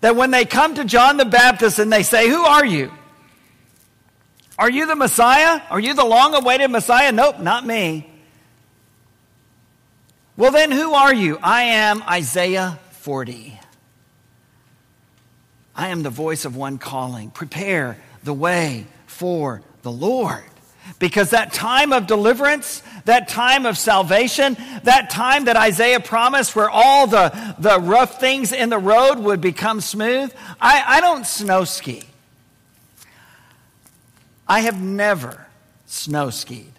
[0.01, 2.91] that when they come to John the Baptist and they say, Who are you?
[4.57, 5.61] Are you the Messiah?
[5.69, 7.11] Are you the long awaited Messiah?
[7.11, 8.09] Nope, not me.
[10.35, 11.39] Well, then, who are you?
[11.41, 13.59] I am Isaiah 40.
[15.75, 17.29] I am the voice of one calling.
[17.29, 20.43] Prepare the way for the Lord.
[20.99, 26.69] Because that time of deliverance, that time of salvation, that time that Isaiah promised where
[26.69, 31.63] all the, the rough things in the road would become smooth, I, I don't snow
[31.63, 32.06] ski.
[34.47, 35.47] I have never
[35.85, 36.73] snow skied.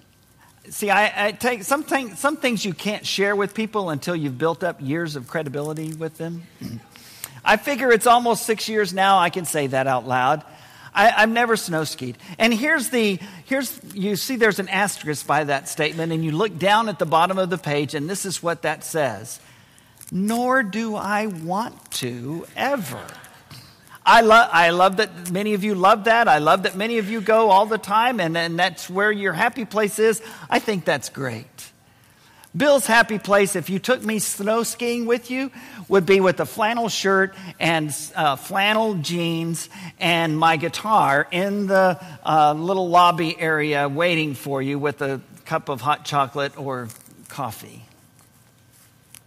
[0.71, 4.39] See, I, I take some, thing, some things you can't share with people until you've
[4.39, 6.43] built up years of credibility with them.
[7.45, 9.19] I figure it's almost six years now.
[9.19, 10.45] I can say that out loud.
[10.95, 12.19] I, have never snow skied.
[12.39, 16.59] And here's the, here's, you see there's an asterisk by that statement, and you look
[16.59, 19.41] down at the bottom of the page, and this is what that says.
[20.11, 23.05] Nor do I want to ever.
[24.09, 26.29] I, lo- I love that many of you love that.
[26.29, 29.35] I love that many of you go all the time, and, and that's where your
[29.35, 30.23] happy place is.
[30.49, 31.45] I think that's great.
[32.57, 35.51] Bill's happy place, if you took me snow skiing with you,
[35.89, 39.69] would be with a flannel shirt and uh, flannel jeans
[40.01, 45.69] and my guitar in the uh, little lobby area waiting for you with a cup
[45.69, 46.89] of hot chocolate or
[47.29, 47.85] coffee.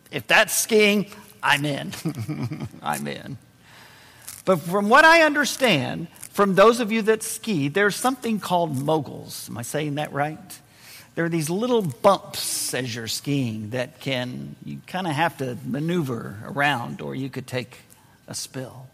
[0.10, 1.06] If that's skiing,
[1.44, 1.94] I'm in.
[2.82, 3.38] I'm in.
[4.46, 9.50] But from what I understand, from those of you that ski, there's something called moguls.
[9.50, 10.60] Am I saying that right?
[11.14, 15.58] There are these little bumps as you're skiing that can, you kind of have to
[15.66, 17.78] maneuver around or you could take
[18.28, 18.88] a spill.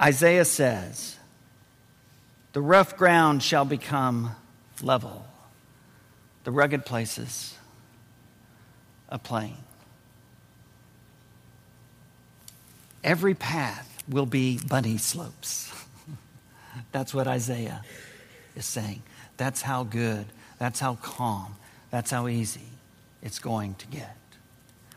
[0.00, 1.16] Isaiah says,
[2.52, 4.36] The rough ground shall become
[4.82, 5.26] level,
[6.44, 7.54] the rugged places
[9.08, 9.56] a plain.
[13.06, 15.72] Every path will be bunny slopes.
[16.92, 17.82] that's what Isaiah
[18.56, 19.02] is saying.
[19.36, 20.26] That's how good,
[20.58, 21.54] that's how calm,
[21.90, 22.66] that's how easy
[23.22, 24.16] it's going to get.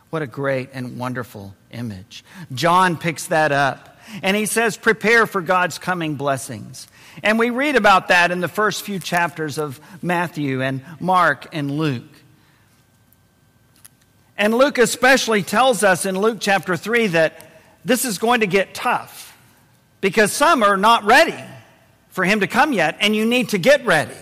[0.09, 2.25] What a great and wonderful image.
[2.53, 6.87] John picks that up and he says, Prepare for God's coming blessings.
[7.21, 11.69] And we read about that in the first few chapters of Matthew and Mark and
[11.69, 12.03] Luke.
[14.35, 17.48] And Luke especially tells us in Luke chapter 3 that
[17.85, 19.37] this is going to get tough
[20.01, 21.43] because some are not ready
[22.09, 24.15] for him to come yet, and you need to get ready.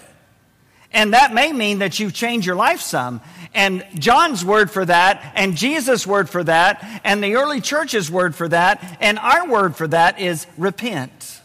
[0.92, 3.22] And that may mean that you change your life some.
[3.54, 8.36] And John's word for that, and Jesus' word for that, and the early church's word
[8.36, 11.42] for that, and our word for that is repent.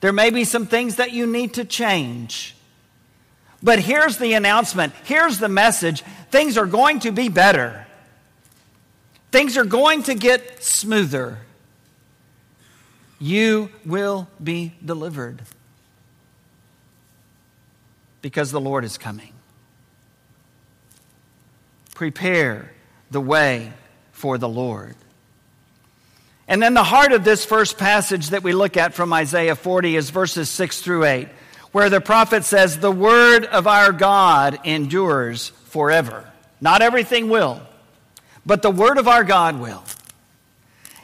[0.00, 2.56] There may be some things that you need to change.
[3.62, 4.92] But here's the announcement.
[5.04, 6.02] Here's the message.
[6.30, 7.86] Things are going to be better.
[9.32, 11.38] Things are going to get smoother.
[13.18, 15.40] You will be delivered
[18.20, 19.32] because the Lord is coming.
[21.94, 22.72] Prepare
[23.10, 23.72] the way
[24.12, 24.96] for the Lord.
[26.46, 29.96] And then the heart of this first passage that we look at from Isaiah 40
[29.96, 31.28] is verses 6 through 8,
[31.70, 36.30] where the prophet says, The word of our God endures forever.
[36.60, 37.62] Not everything will
[38.44, 39.82] but the word of our God will.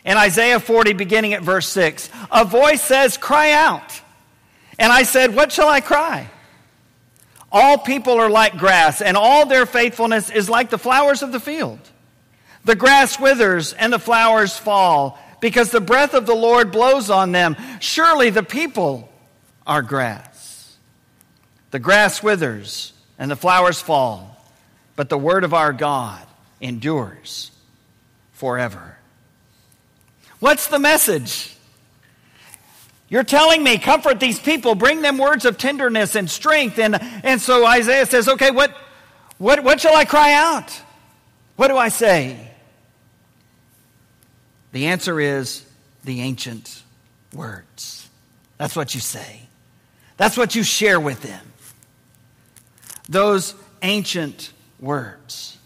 [0.05, 4.01] In Isaiah 40, beginning at verse 6, a voice says, Cry out.
[4.79, 6.31] And I said, What shall I cry?
[7.51, 11.41] All people are like grass, and all their faithfulness is like the flowers of the
[11.41, 11.79] field.
[12.65, 17.33] The grass withers and the flowers fall, because the breath of the Lord blows on
[17.33, 17.57] them.
[17.81, 19.11] Surely the people
[19.67, 20.77] are grass.
[21.71, 24.37] The grass withers and the flowers fall,
[24.97, 26.28] but the word of our God
[26.61, 27.51] endures
[28.33, 28.97] forever.
[30.41, 31.55] What's the message?
[33.09, 36.79] You're telling me, comfort these people, bring them words of tenderness and strength.
[36.79, 38.77] And, and so Isaiah says, okay, what,
[39.39, 40.81] what, what shall I cry out?
[41.57, 42.51] What do I say?
[44.73, 45.65] The answer is
[46.05, 46.83] the ancient
[47.33, 48.09] words.
[48.59, 49.43] That's what you say.
[50.17, 51.53] That's what you share with them.
[53.09, 55.58] Those ancient words.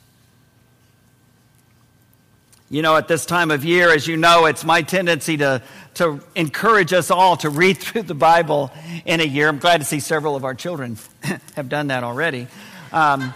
[2.72, 5.60] You know, at this time of year, as you know, it's my tendency to,
[5.96, 8.72] to encourage us all to read through the Bible
[9.04, 9.46] in a year.
[9.46, 10.96] I'm glad to see several of our children
[11.54, 12.46] have done that already.
[12.90, 13.34] Um,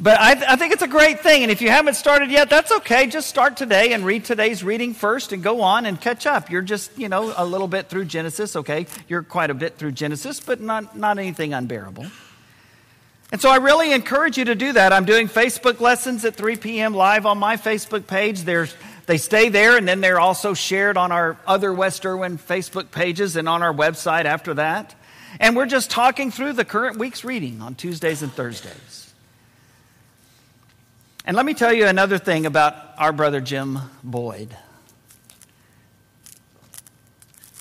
[0.00, 1.44] but I, th- I, think it's a great thing.
[1.44, 3.06] And if you haven't started yet, that's okay.
[3.06, 6.50] Just start today and read today's reading first and go on and catch up.
[6.50, 8.88] You're just, you know, a little bit through Genesis, okay?
[9.06, 12.06] You're quite a bit through Genesis, but not, not anything unbearable.
[13.32, 14.92] And so I really encourage you to do that.
[14.92, 16.92] I'm doing Facebook lessons at 3 p.m.
[16.92, 18.42] live on my Facebook page.
[18.42, 18.76] There's,
[19.06, 23.34] they stay there, and then they're also shared on our other West Erwin Facebook pages
[23.36, 24.94] and on our website after that.
[25.40, 29.14] And we're just talking through the current week's reading on Tuesdays and Thursdays.
[31.24, 34.54] And let me tell you another thing about our brother Jim Boyd.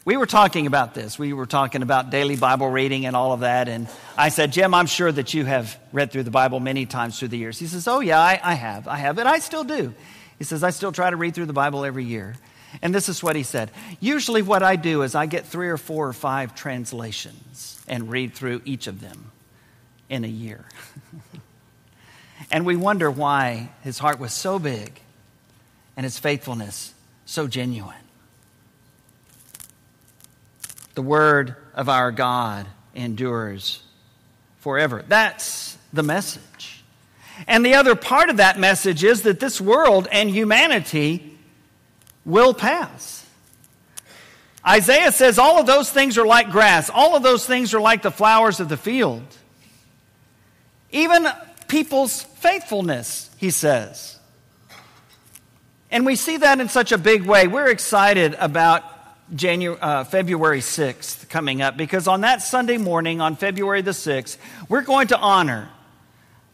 [0.04, 1.20] We were talking about this.
[1.20, 3.68] We were talking about daily Bible reading and all of that.
[3.68, 3.88] And
[4.18, 7.28] I said, Jim, I'm sure that you have read through the Bible many times through
[7.28, 7.60] the years.
[7.60, 8.88] He says, Oh, yeah, I, I have.
[8.88, 9.20] I have.
[9.20, 9.94] And I still do.
[10.40, 12.36] He says, I still try to read through the Bible every year.
[12.82, 13.70] And this is what he said.
[14.00, 18.34] Usually, what I do is I get three or four or five translations and read
[18.34, 19.32] through each of them
[20.10, 20.66] in a year.
[22.52, 25.00] And we wonder why his heart was so big
[25.96, 26.94] and his faithfulness
[27.26, 27.96] so genuine.
[30.94, 33.82] The word of our God endures
[34.60, 35.04] forever.
[35.08, 36.84] That's the message.
[37.48, 41.38] And the other part of that message is that this world and humanity
[42.26, 43.26] will pass.
[44.66, 48.04] Isaiah says all of those things are like grass, all of those things are like
[48.04, 49.24] the flowers of the field.
[50.92, 51.28] Even
[51.68, 54.20] people's faithfulness, he says.
[55.90, 57.48] And we see that in such a big way.
[57.48, 58.84] We're excited about
[59.36, 64.38] January, uh, February 6th coming up because on that Sunday morning, on February the 6th,
[64.68, 65.70] we're going to honor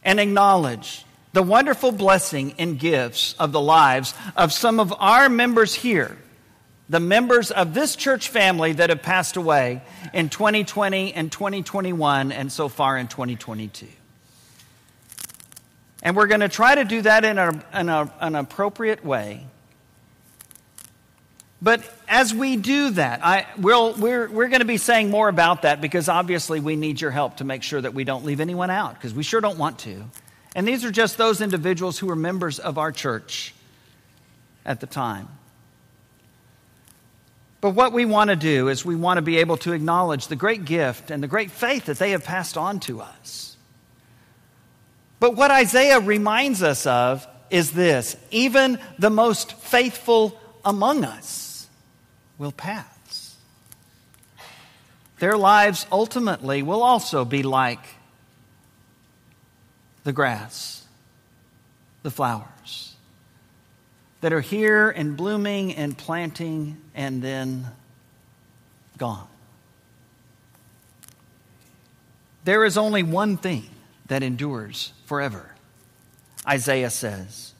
[0.04, 5.74] and acknowledge the wonderful blessing and gifts of the lives of some of our members
[5.74, 6.16] here,
[6.88, 9.82] the members of this church family that have passed away
[10.14, 13.86] in 2020 and 2021 and so far in 2022.
[16.02, 19.46] And we're going to try to do that in, a, in a, an appropriate way.
[21.60, 25.62] But as we do that, I, we'll, we're, we're going to be saying more about
[25.62, 28.70] that because obviously we need your help to make sure that we don't leave anyone
[28.70, 30.04] out because we sure don't want to.
[30.56, 33.54] And these are just those individuals who were members of our church
[34.64, 35.28] at the time.
[37.60, 40.36] But what we want to do is we want to be able to acknowledge the
[40.36, 43.56] great gift and the great faith that they have passed on to us.
[45.20, 51.47] But what Isaiah reminds us of is this even the most faithful among us
[52.38, 53.36] will pass.
[55.18, 57.84] Their lives ultimately will also be like
[60.04, 60.86] the grass,
[62.02, 62.94] the flowers
[64.20, 67.66] that are here and blooming and planting and then
[68.96, 69.28] gone.
[72.44, 73.66] There is only one thing
[74.06, 75.54] that endures forever.
[76.46, 77.52] Isaiah says.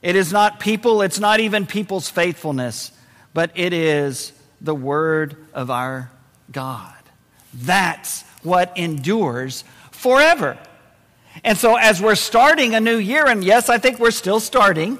[0.00, 2.92] It is not people, it's not even people's faithfulness,
[3.36, 4.32] but it is
[4.62, 6.10] the word of our
[6.50, 6.94] God.
[7.52, 10.56] That's what endures forever.
[11.44, 14.98] And so, as we're starting a new year, and yes, I think we're still starting,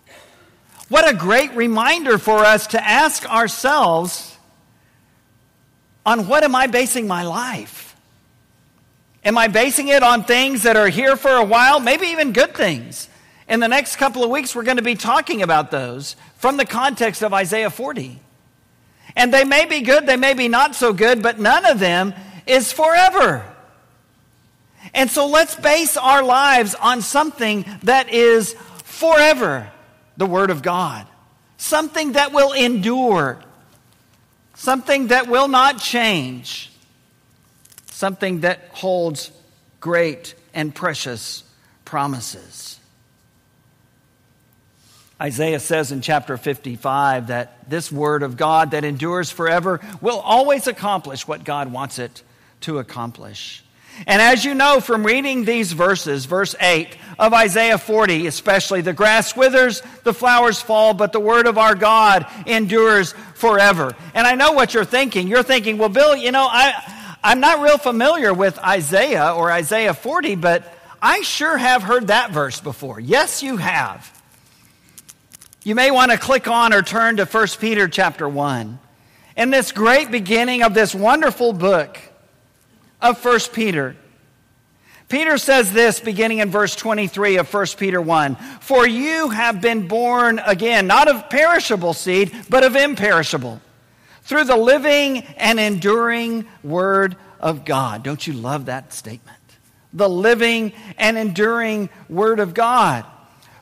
[0.88, 4.38] what a great reminder for us to ask ourselves
[6.06, 7.94] on what am I basing my life?
[9.22, 12.54] Am I basing it on things that are here for a while, maybe even good
[12.54, 13.10] things?
[13.50, 16.64] In the next couple of weeks, we're going to be talking about those from the
[16.64, 18.18] context of Isaiah 40.
[19.14, 22.14] And they may be good, they may be not so good, but none of them
[22.46, 23.44] is forever.
[24.94, 29.70] And so let's base our lives on something that is forever
[30.16, 31.06] the Word of God,
[31.58, 33.42] something that will endure,
[34.54, 36.70] something that will not change
[38.00, 39.30] something that holds
[39.78, 41.44] great and precious
[41.84, 42.79] promises.
[45.20, 50.66] Isaiah says in chapter 55 that this word of God that endures forever will always
[50.66, 52.22] accomplish what God wants it
[52.62, 53.62] to accomplish.
[54.06, 58.94] And as you know from reading these verses, verse 8 of Isaiah 40 especially, the
[58.94, 63.94] grass withers, the flowers fall, but the word of our God endures forever.
[64.14, 65.28] And I know what you're thinking.
[65.28, 69.92] You're thinking, well, Bill, you know, I, I'm not real familiar with Isaiah or Isaiah
[69.92, 73.00] 40, but I sure have heard that verse before.
[73.00, 74.19] Yes, you have.
[75.70, 78.80] You may want to click on or turn to 1 Peter chapter 1.
[79.36, 81.96] In this great beginning of this wonderful book
[83.00, 83.94] of 1 Peter,
[85.08, 89.86] Peter says this beginning in verse 23 of 1 Peter 1 For you have been
[89.86, 93.60] born again, not of perishable seed, but of imperishable,
[94.22, 98.02] through the living and enduring word of God.
[98.02, 99.38] Don't you love that statement?
[99.92, 103.06] The living and enduring word of God.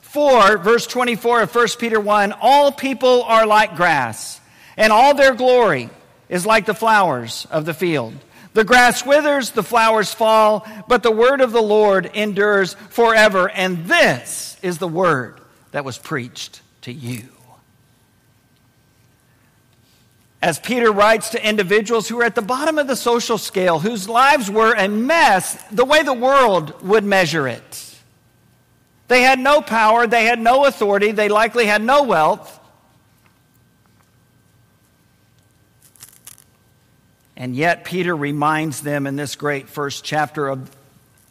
[0.09, 4.41] For, verse 24 of 1 Peter 1, all people are like grass,
[4.75, 5.91] and all their glory
[6.29, 8.15] is like the flowers of the field.
[8.55, 13.49] The grass withers, the flowers fall, but the word of the Lord endures forever.
[13.49, 15.39] And this is the word
[15.71, 17.29] that was preached to you.
[20.41, 24.09] As Peter writes to individuals who are at the bottom of the social scale, whose
[24.09, 27.88] lives were a mess, the way the world would measure it.
[29.09, 32.59] They had no power, they had no authority, they likely had no wealth.
[37.35, 40.69] And yet, Peter reminds them in this great first chapter of,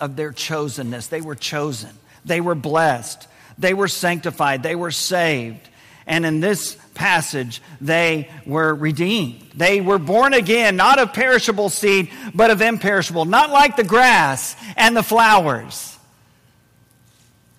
[0.01, 1.09] of their chosenness.
[1.09, 1.91] They were chosen,
[2.25, 5.69] they were blessed, they were sanctified, they were saved.
[6.05, 9.51] And in this passage, they were redeemed.
[9.55, 14.57] They were born again, not of perishable seed, but of imperishable, not like the grass
[14.77, 15.98] and the flowers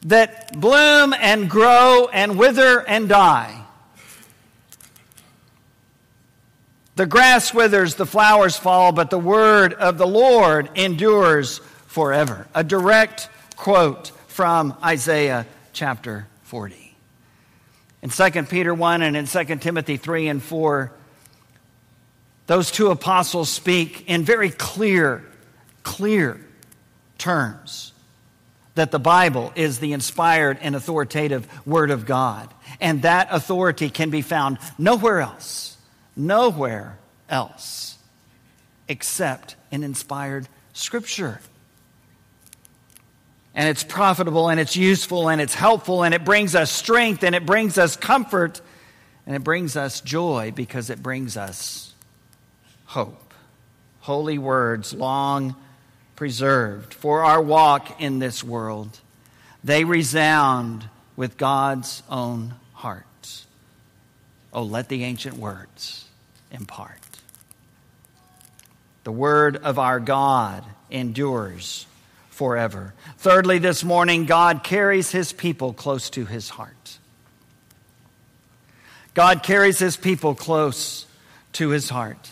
[0.03, 3.59] that bloom and grow and wither and die
[6.99, 12.45] The grass withers, the flowers fall, but the word of the Lord endures forever.
[12.53, 16.93] A direct quote from Isaiah chapter 40.
[18.01, 20.91] In 2 Peter 1 and in 2 Timothy 3 and 4,
[22.47, 25.23] those two apostles speak in very clear,
[25.83, 26.45] clear
[27.17, 27.93] terms
[28.79, 32.53] that the Bible is the inspired and authoritative Word of God.
[32.81, 35.69] And that authority can be found nowhere else
[36.19, 36.99] nowhere
[37.29, 37.97] else
[38.87, 41.39] except in inspired Scripture.
[43.55, 47.35] And it's profitable and it's useful and it's helpful and it brings us strength and
[47.35, 48.61] it brings us comfort
[49.25, 51.93] and it brings us joy because it brings us
[52.85, 53.33] hope.
[54.01, 55.55] Holy words, long
[56.19, 58.99] preserved for our walk in this world,
[59.63, 60.83] they resound
[61.15, 63.45] with God's own heart.
[64.51, 66.03] Oh, let the ancient words
[66.51, 66.99] impart.
[69.05, 71.85] The word of our God endures
[72.29, 72.93] forever.
[73.19, 76.97] Thirdly, this morning, God carries his people close to his heart.
[79.13, 81.05] God carries his people close
[81.53, 82.29] to his heart.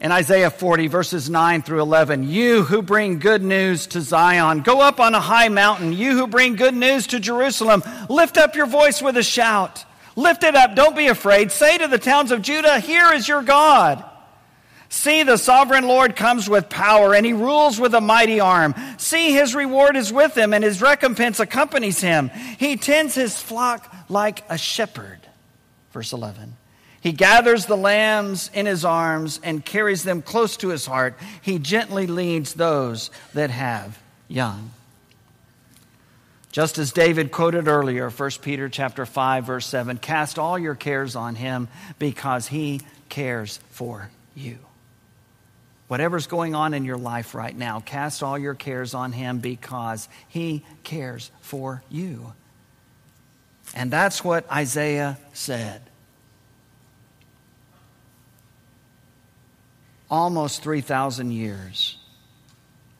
[0.00, 4.80] In Isaiah 40, verses 9 through 11, you who bring good news to Zion, go
[4.80, 5.92] up on a high mountain.
[5.92, 9.84] You who bring good news to Jerusalem, lift up your voice with a shout.
[10.16, 10.74] Lift it up.
[10.74, 11.52] Don't be afraid.
[11.52, 14.02] Say to the towns of Judah, Here is your God.
[14.88, 18.74] See, the sovereign Lord comes with power, and he rules with a mighty arm.
[18.96, 22.30] See, his reward is with him, and his recompense accompanies him.
[22.58, 25.20] He tends his flock like a shepherd.
[25.92, 26.56] Verse 11.
[27.00, 31.16] He gathers the lambs in his arms and carries them close to his heart.
[31.40, 33.98] He gently leads those that have
[34.28, 34.70] young.
[36.52, 41.16] Just as David quoted earlier, 1 Peter chapter 5 verse 7, cast all your cares
[41.16, 44.58] on him because he cares for you.
[45.88, 50.08] Whatever's going on in your life right now, cast all your cares on him because
[50.28, 52.32] he cares for you.
[53.74, 55.82] And that's what Isaiah said.
[60.10, 61.96] Almost 3,000 years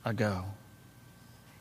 [0.05, 0.45] ago.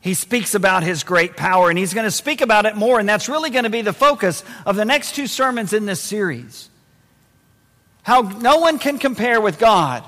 [0.00, 3.08] He speaks about his great power, and he's going to speak about it more, and
[3.08, 6.70] that's really going to be the focus of the next two sermons in this series.
[8.02, 10.04] How no one can compare with God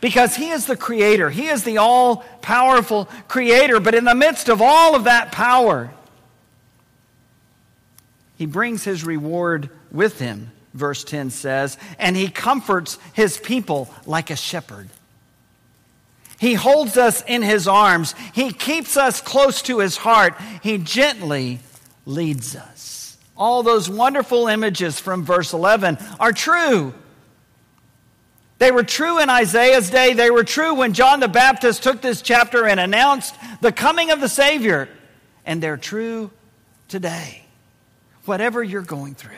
[0.00, 4.48] because he is the creator, he is the all powerful creator, but in the midst
[4.48, 5.92] of all of that power,
[8.36, 14.30] he brings his reward with him, verse 10 says, and he comforts his people like
[14.30, 14.88] a shepherd.
[16.38, 18.14] He holds us in his arms.
[18.34, 20.34] He keeps us close to his heart.
[20.62, 21.60] He gently
[22.04, 23.16] leads us.
[23.36, 26.94] All those wonderful images from verse 11 are true.
[28.58, 30.14] They were true in Isaiah's day.
[30.14, 34.20] They were true when John the Baptist took this chapter and announced the coming of
[34.20, 34.88] the Savior.
[35.44, 36.30] And they're true
[36.88, 37.42] today.
[38.24, 39.36] Whatever you're going through,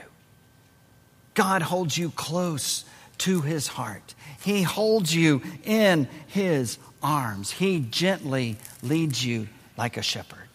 [1.39, 2.85] God holds you close
[3.19, 4.17] to his heart.
[4.43, 7.53] He holds you in his arms.
[7.53, 10.49] He gently leads you like a shepherd.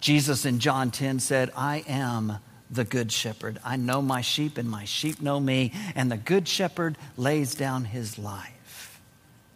[0.00, 2.40] Jesus in John 10 said, I am
[2.70, 3.58] the good shepherd.
[3.64, 5.72] I know my sheep, and my sheep know me.
[5.94, 9.00] And the good shepherd lays down his life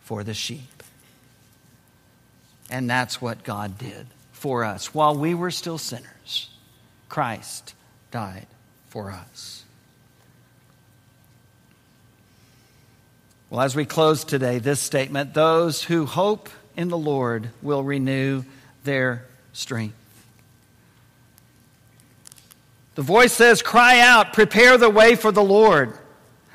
[0.00, 0.82] for the sheep.
[2.70, 4.94] And that's what God did for us.
[4.94, 6.48] While we were still sinners,
[7.10, 7.74] Christ
[8.10, 8.46] died
[8.94, 9.64] for us.
[13.50, 18.44] Well, as we close today, this statement those who hope in the Lord will renew
[18.84, 19.96] their strength.
[22.94, 25.92] The voice says, Cry out, prepare the way for the Lord.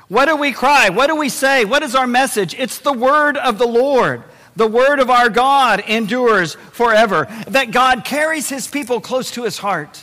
[0.08, 0.88] What do we cry?
[0.88, 1.66] What do we say?
[1.66, 2.54] What is our message?
[2.58, 4.22] It's the word of the Lord.
[4.56, 7.26] The word of our God endures forever.
[7.48, 10.02] That God carries his people close to his heart.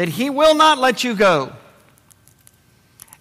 [0.00, 1.52] That he will not let you go.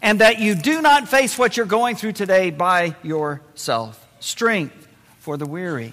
[0.01, 4.07] And that you do not face what you're going through today by yourself.
[4.21, 4.87] Strength
[5.19, 5.91] for the weary.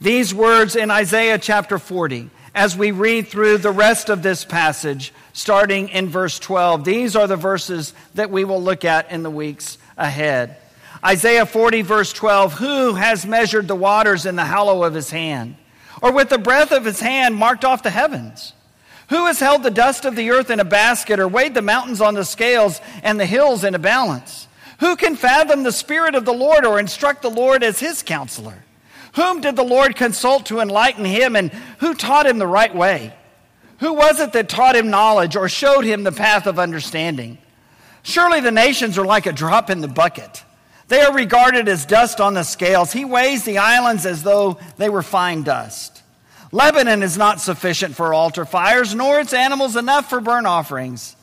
[0.00, 5.12] These words in Isaiah chapter 40 as we read through the rest of this passage,
[5.32, 6.84] starting in verse 12.
[6.84, 10.58] These are the verses that we will look at in the weeks ahead.
[11.04, 15.56] Isaiah 40, verse 12 Who has measured the waters in the hollow of his hand,
[16.00, 18.52] or with the breath of his hand marked off the heavens?
[19.10, 22.00] Who has held the dust of the earth in a basket, or weighed the mountains
[22.00, 24.48] on the scales and the hills in a balance?
[24.78, 28.64] Who can fathom the Spirit of the Lord, or instruct the Lord as his counselor?
[29.14, 33.12] Whom did the Lord consult to enlighten him, and who taught him the right way?
[33.80, 37.38] Who was it that taught him knowledge or showed him the path of understanding?
[38.02, 40.44] Surely the nations are like a drop in the bucket.
[40.86, 42.92] They are regarded as dust on the scales.
[42.92, 45.99] He weighs the islands as though they were fine dust.
[46.52, 51.14] Lebanon is not sufficient for altar fires, nor its animals enough for burnt offerings.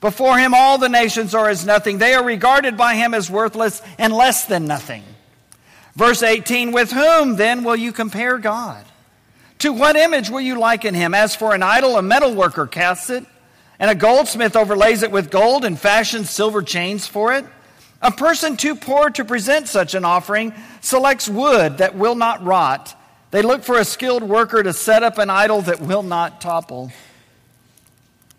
[0.00, 1.98] Before him, all the nations are as nothing.
[1.98, 5.02] They are regarded by him as worthless and less than nothing.
[5.94, 8.84] Verse 18 With whom then will you compare God?
[9.60, 11.14] To what image will you liken him?
[11.14, 13.24] As for an idol, a metal worker casts it,
[13.78, 17.46] and a goldsmith overlays it with gold and fashions silver chains for it.
[18.02, 20.52] A person too poor to present such an offering
[20.82, 22.94] selects wood that will not rot.
[23.30, 26.92] They look for a skilled worker to set up an idol that will not topple.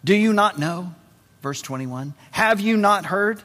[0.03, 0.93] Do you not know?
[1.41, 2.13] Verse 21.
[2.31, 3.41] Have you not heard?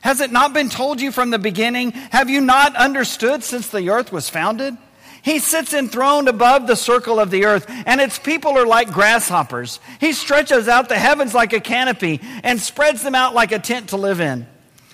[0.00, 1.90] Has it not been told you from the beginning?
[1.90, 4.76] Have you not understood since the earth was founded?
[5.22, 9.80] He sits enthroned above the circle of the earth, and its people are like grasshoppers.
[10.00, 13.90] He stretches out the heavens like a canopy and spreads them out like a tent
[13.90, 14.46] to live in.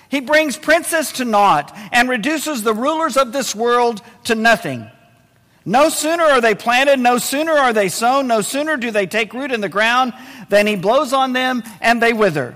[0.09, 4.89] He brings princes to naught and reduces the rulers of this world to nothing.
[5.65, 9.33] No sooner are they planted, no sooner are they sown, no sooner do they take
[9.33, 10.13] root in the ground
[10.49, 12.55] than he blows on them and they wither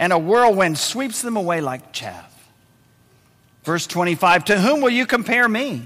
[0.00, 2.26] and a whirlwind sweeps them away like chaff.
[3.64, 5.82] Verse 25 To whom will you compare me?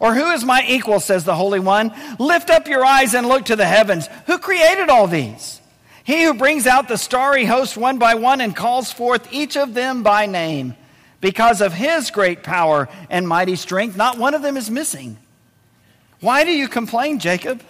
[0.00, 1.94] Or who is my equal, says the Holy One?
[2.18, 4.08] Lift up your eyes and look to the heavens.
[4.26, 5.60] Who created all these?
[6.02, 9.72] He who brings out the starry host one by one and calls forth each of
[9.72, 10.74] them by name.
[11.20, 15.16] Because of his great power and mighty strength, not one of them is missing.
[16.24, 17.62] Why do you complain, Jacob?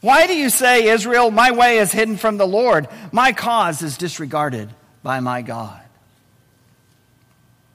[0.00, 2.88] Why do you say, Israel, my way is hidden from the Lord?
[3.12, 4.70] My cause is disregarded
[5.02, 5.78] by my God.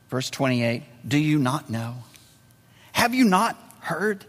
[0.09, 1.93] Verse 28 Do you not know?
[2.91, 4.25] Have you not heard?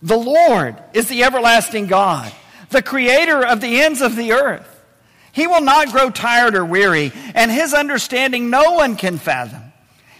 [0.00, 2.32] The Lord is the everlasting God,
[2.70, 4.80] the creator of the ends of the earth.
[5.32, 9.63] He will not grow tired or weary, and his understanding no one can fathom.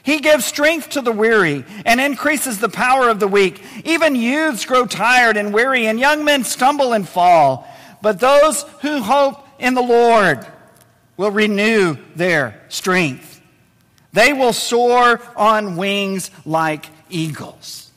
[0.04, 3.64] He gives strength to the weary and increases the power of the weak.
[3.86, 7.66] Even youths grow tired and weary, and young men stumble and fall.
[8.02, 10.46] But those who hope in the Lord
[11.16, 13.40] will renew their strength.
[14.12, 17.90] They will soar on wings like eagles.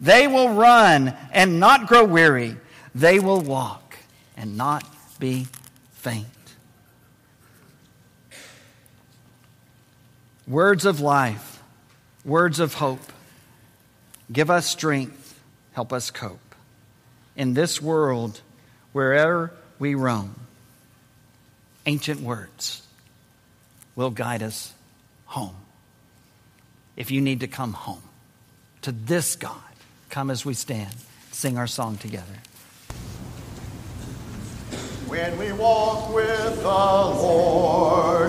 [0.00, 2.56] They will run and not grow weary.
[2.94, 3.96] They will walk
[4.34, 4.82] and not
[5.18, 5.46] be
[5.92, 6.26] faint.
[10.48, 11.49] Words of life
[12.24, 13.12] words of hope.
[14.32, 15.40] Give us strength,
[15.72, 16.54] help us cope.
[17.36, 18.40] In this world,
[18.92, 20.34] wherever we roam,
[21.86, 22.82] ancient words
[23.96, 24.72] will guide us
[25.26, 25.56] home.
[26.96, 28.02] If you need to come home
[28.82, 29.56] to this God,
[30.10, 30.94] come as we stand,
[31.32, 32.24] sing our song together.
[35.06, 38.19] When we walk with the Lord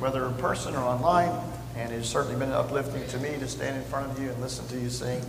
[0.00, 1.30] whether in person or online,
[1.76, 4.66] and it's certainly been uplifting to me to stand in front of you and listen
[4.68, 5.22] to you sing.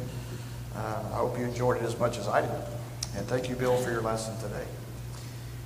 [0.75, 2.49] Uh, I hope you enjoyed it as much as I did.
[3.15, 4.65] And thank you, Bill, for your lesson today.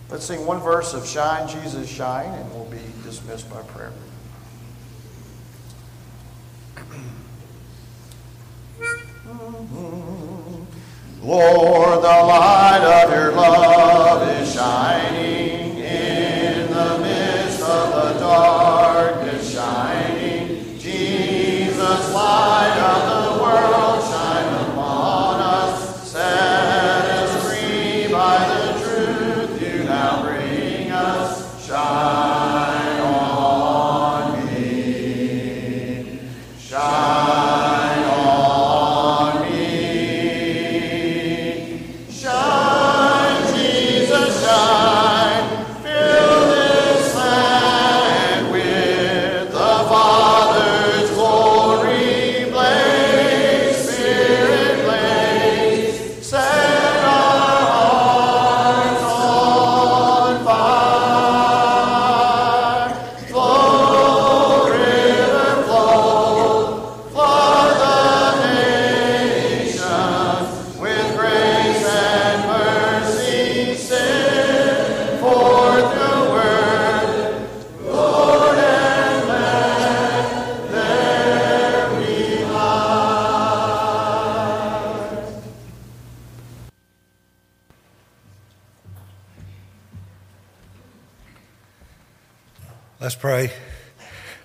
[0.09, 3.93] Let's sing one verse of Shine, Jesus, Shine, and we'll be dismissed by prayer.
[11.23, 13.62] Lord, the light of your love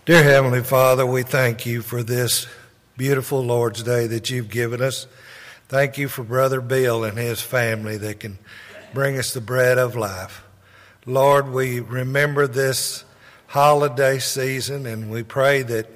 [0.08, 2.46] Dear Heavenly Father, we thank you for this
[2.96, 5.06] beautiful Lord's Day that you've given us.
[5.68, 8.38] Thank you for Brother Bill and his family that can
[8.94, 10.42] bring us the bread of life.
[11.04, 13.04] Lord, we remember this
[13.48, 15.90] holiday season and we pray that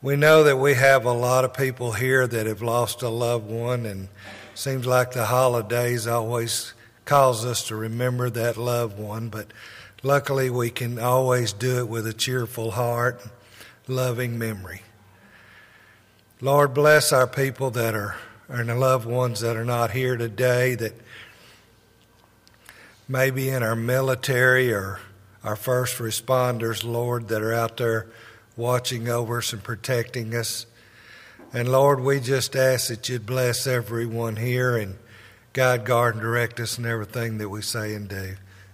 [0.00, 3.50] we know that we have a lot of people here that have lost a loved
[3.50, 4.06] one and
[4.54, 6.72] seems like the holidays always
[7.04, 9.48] cause us to remember that loved one, but
[10.06, 13.20] luckily we can always do it with a cheerful heart,
[13.88, 14.82] loving memory.
[16.40, 18.16] Lord, bless our people that are
[18.48, 20.94] and the loved ones that are not here today that
[23.08, 25.00] maybe in our military or
[25.42, 28.06] our first responders, Lord, that are out there
[28.56, 30.66] watching over us and protecting us.
[31.52, 34.96] And Lord, we just ask that you'd bless everyone here and
[35.52, 38.36] guide, guard, and direct us in everything that we say and do.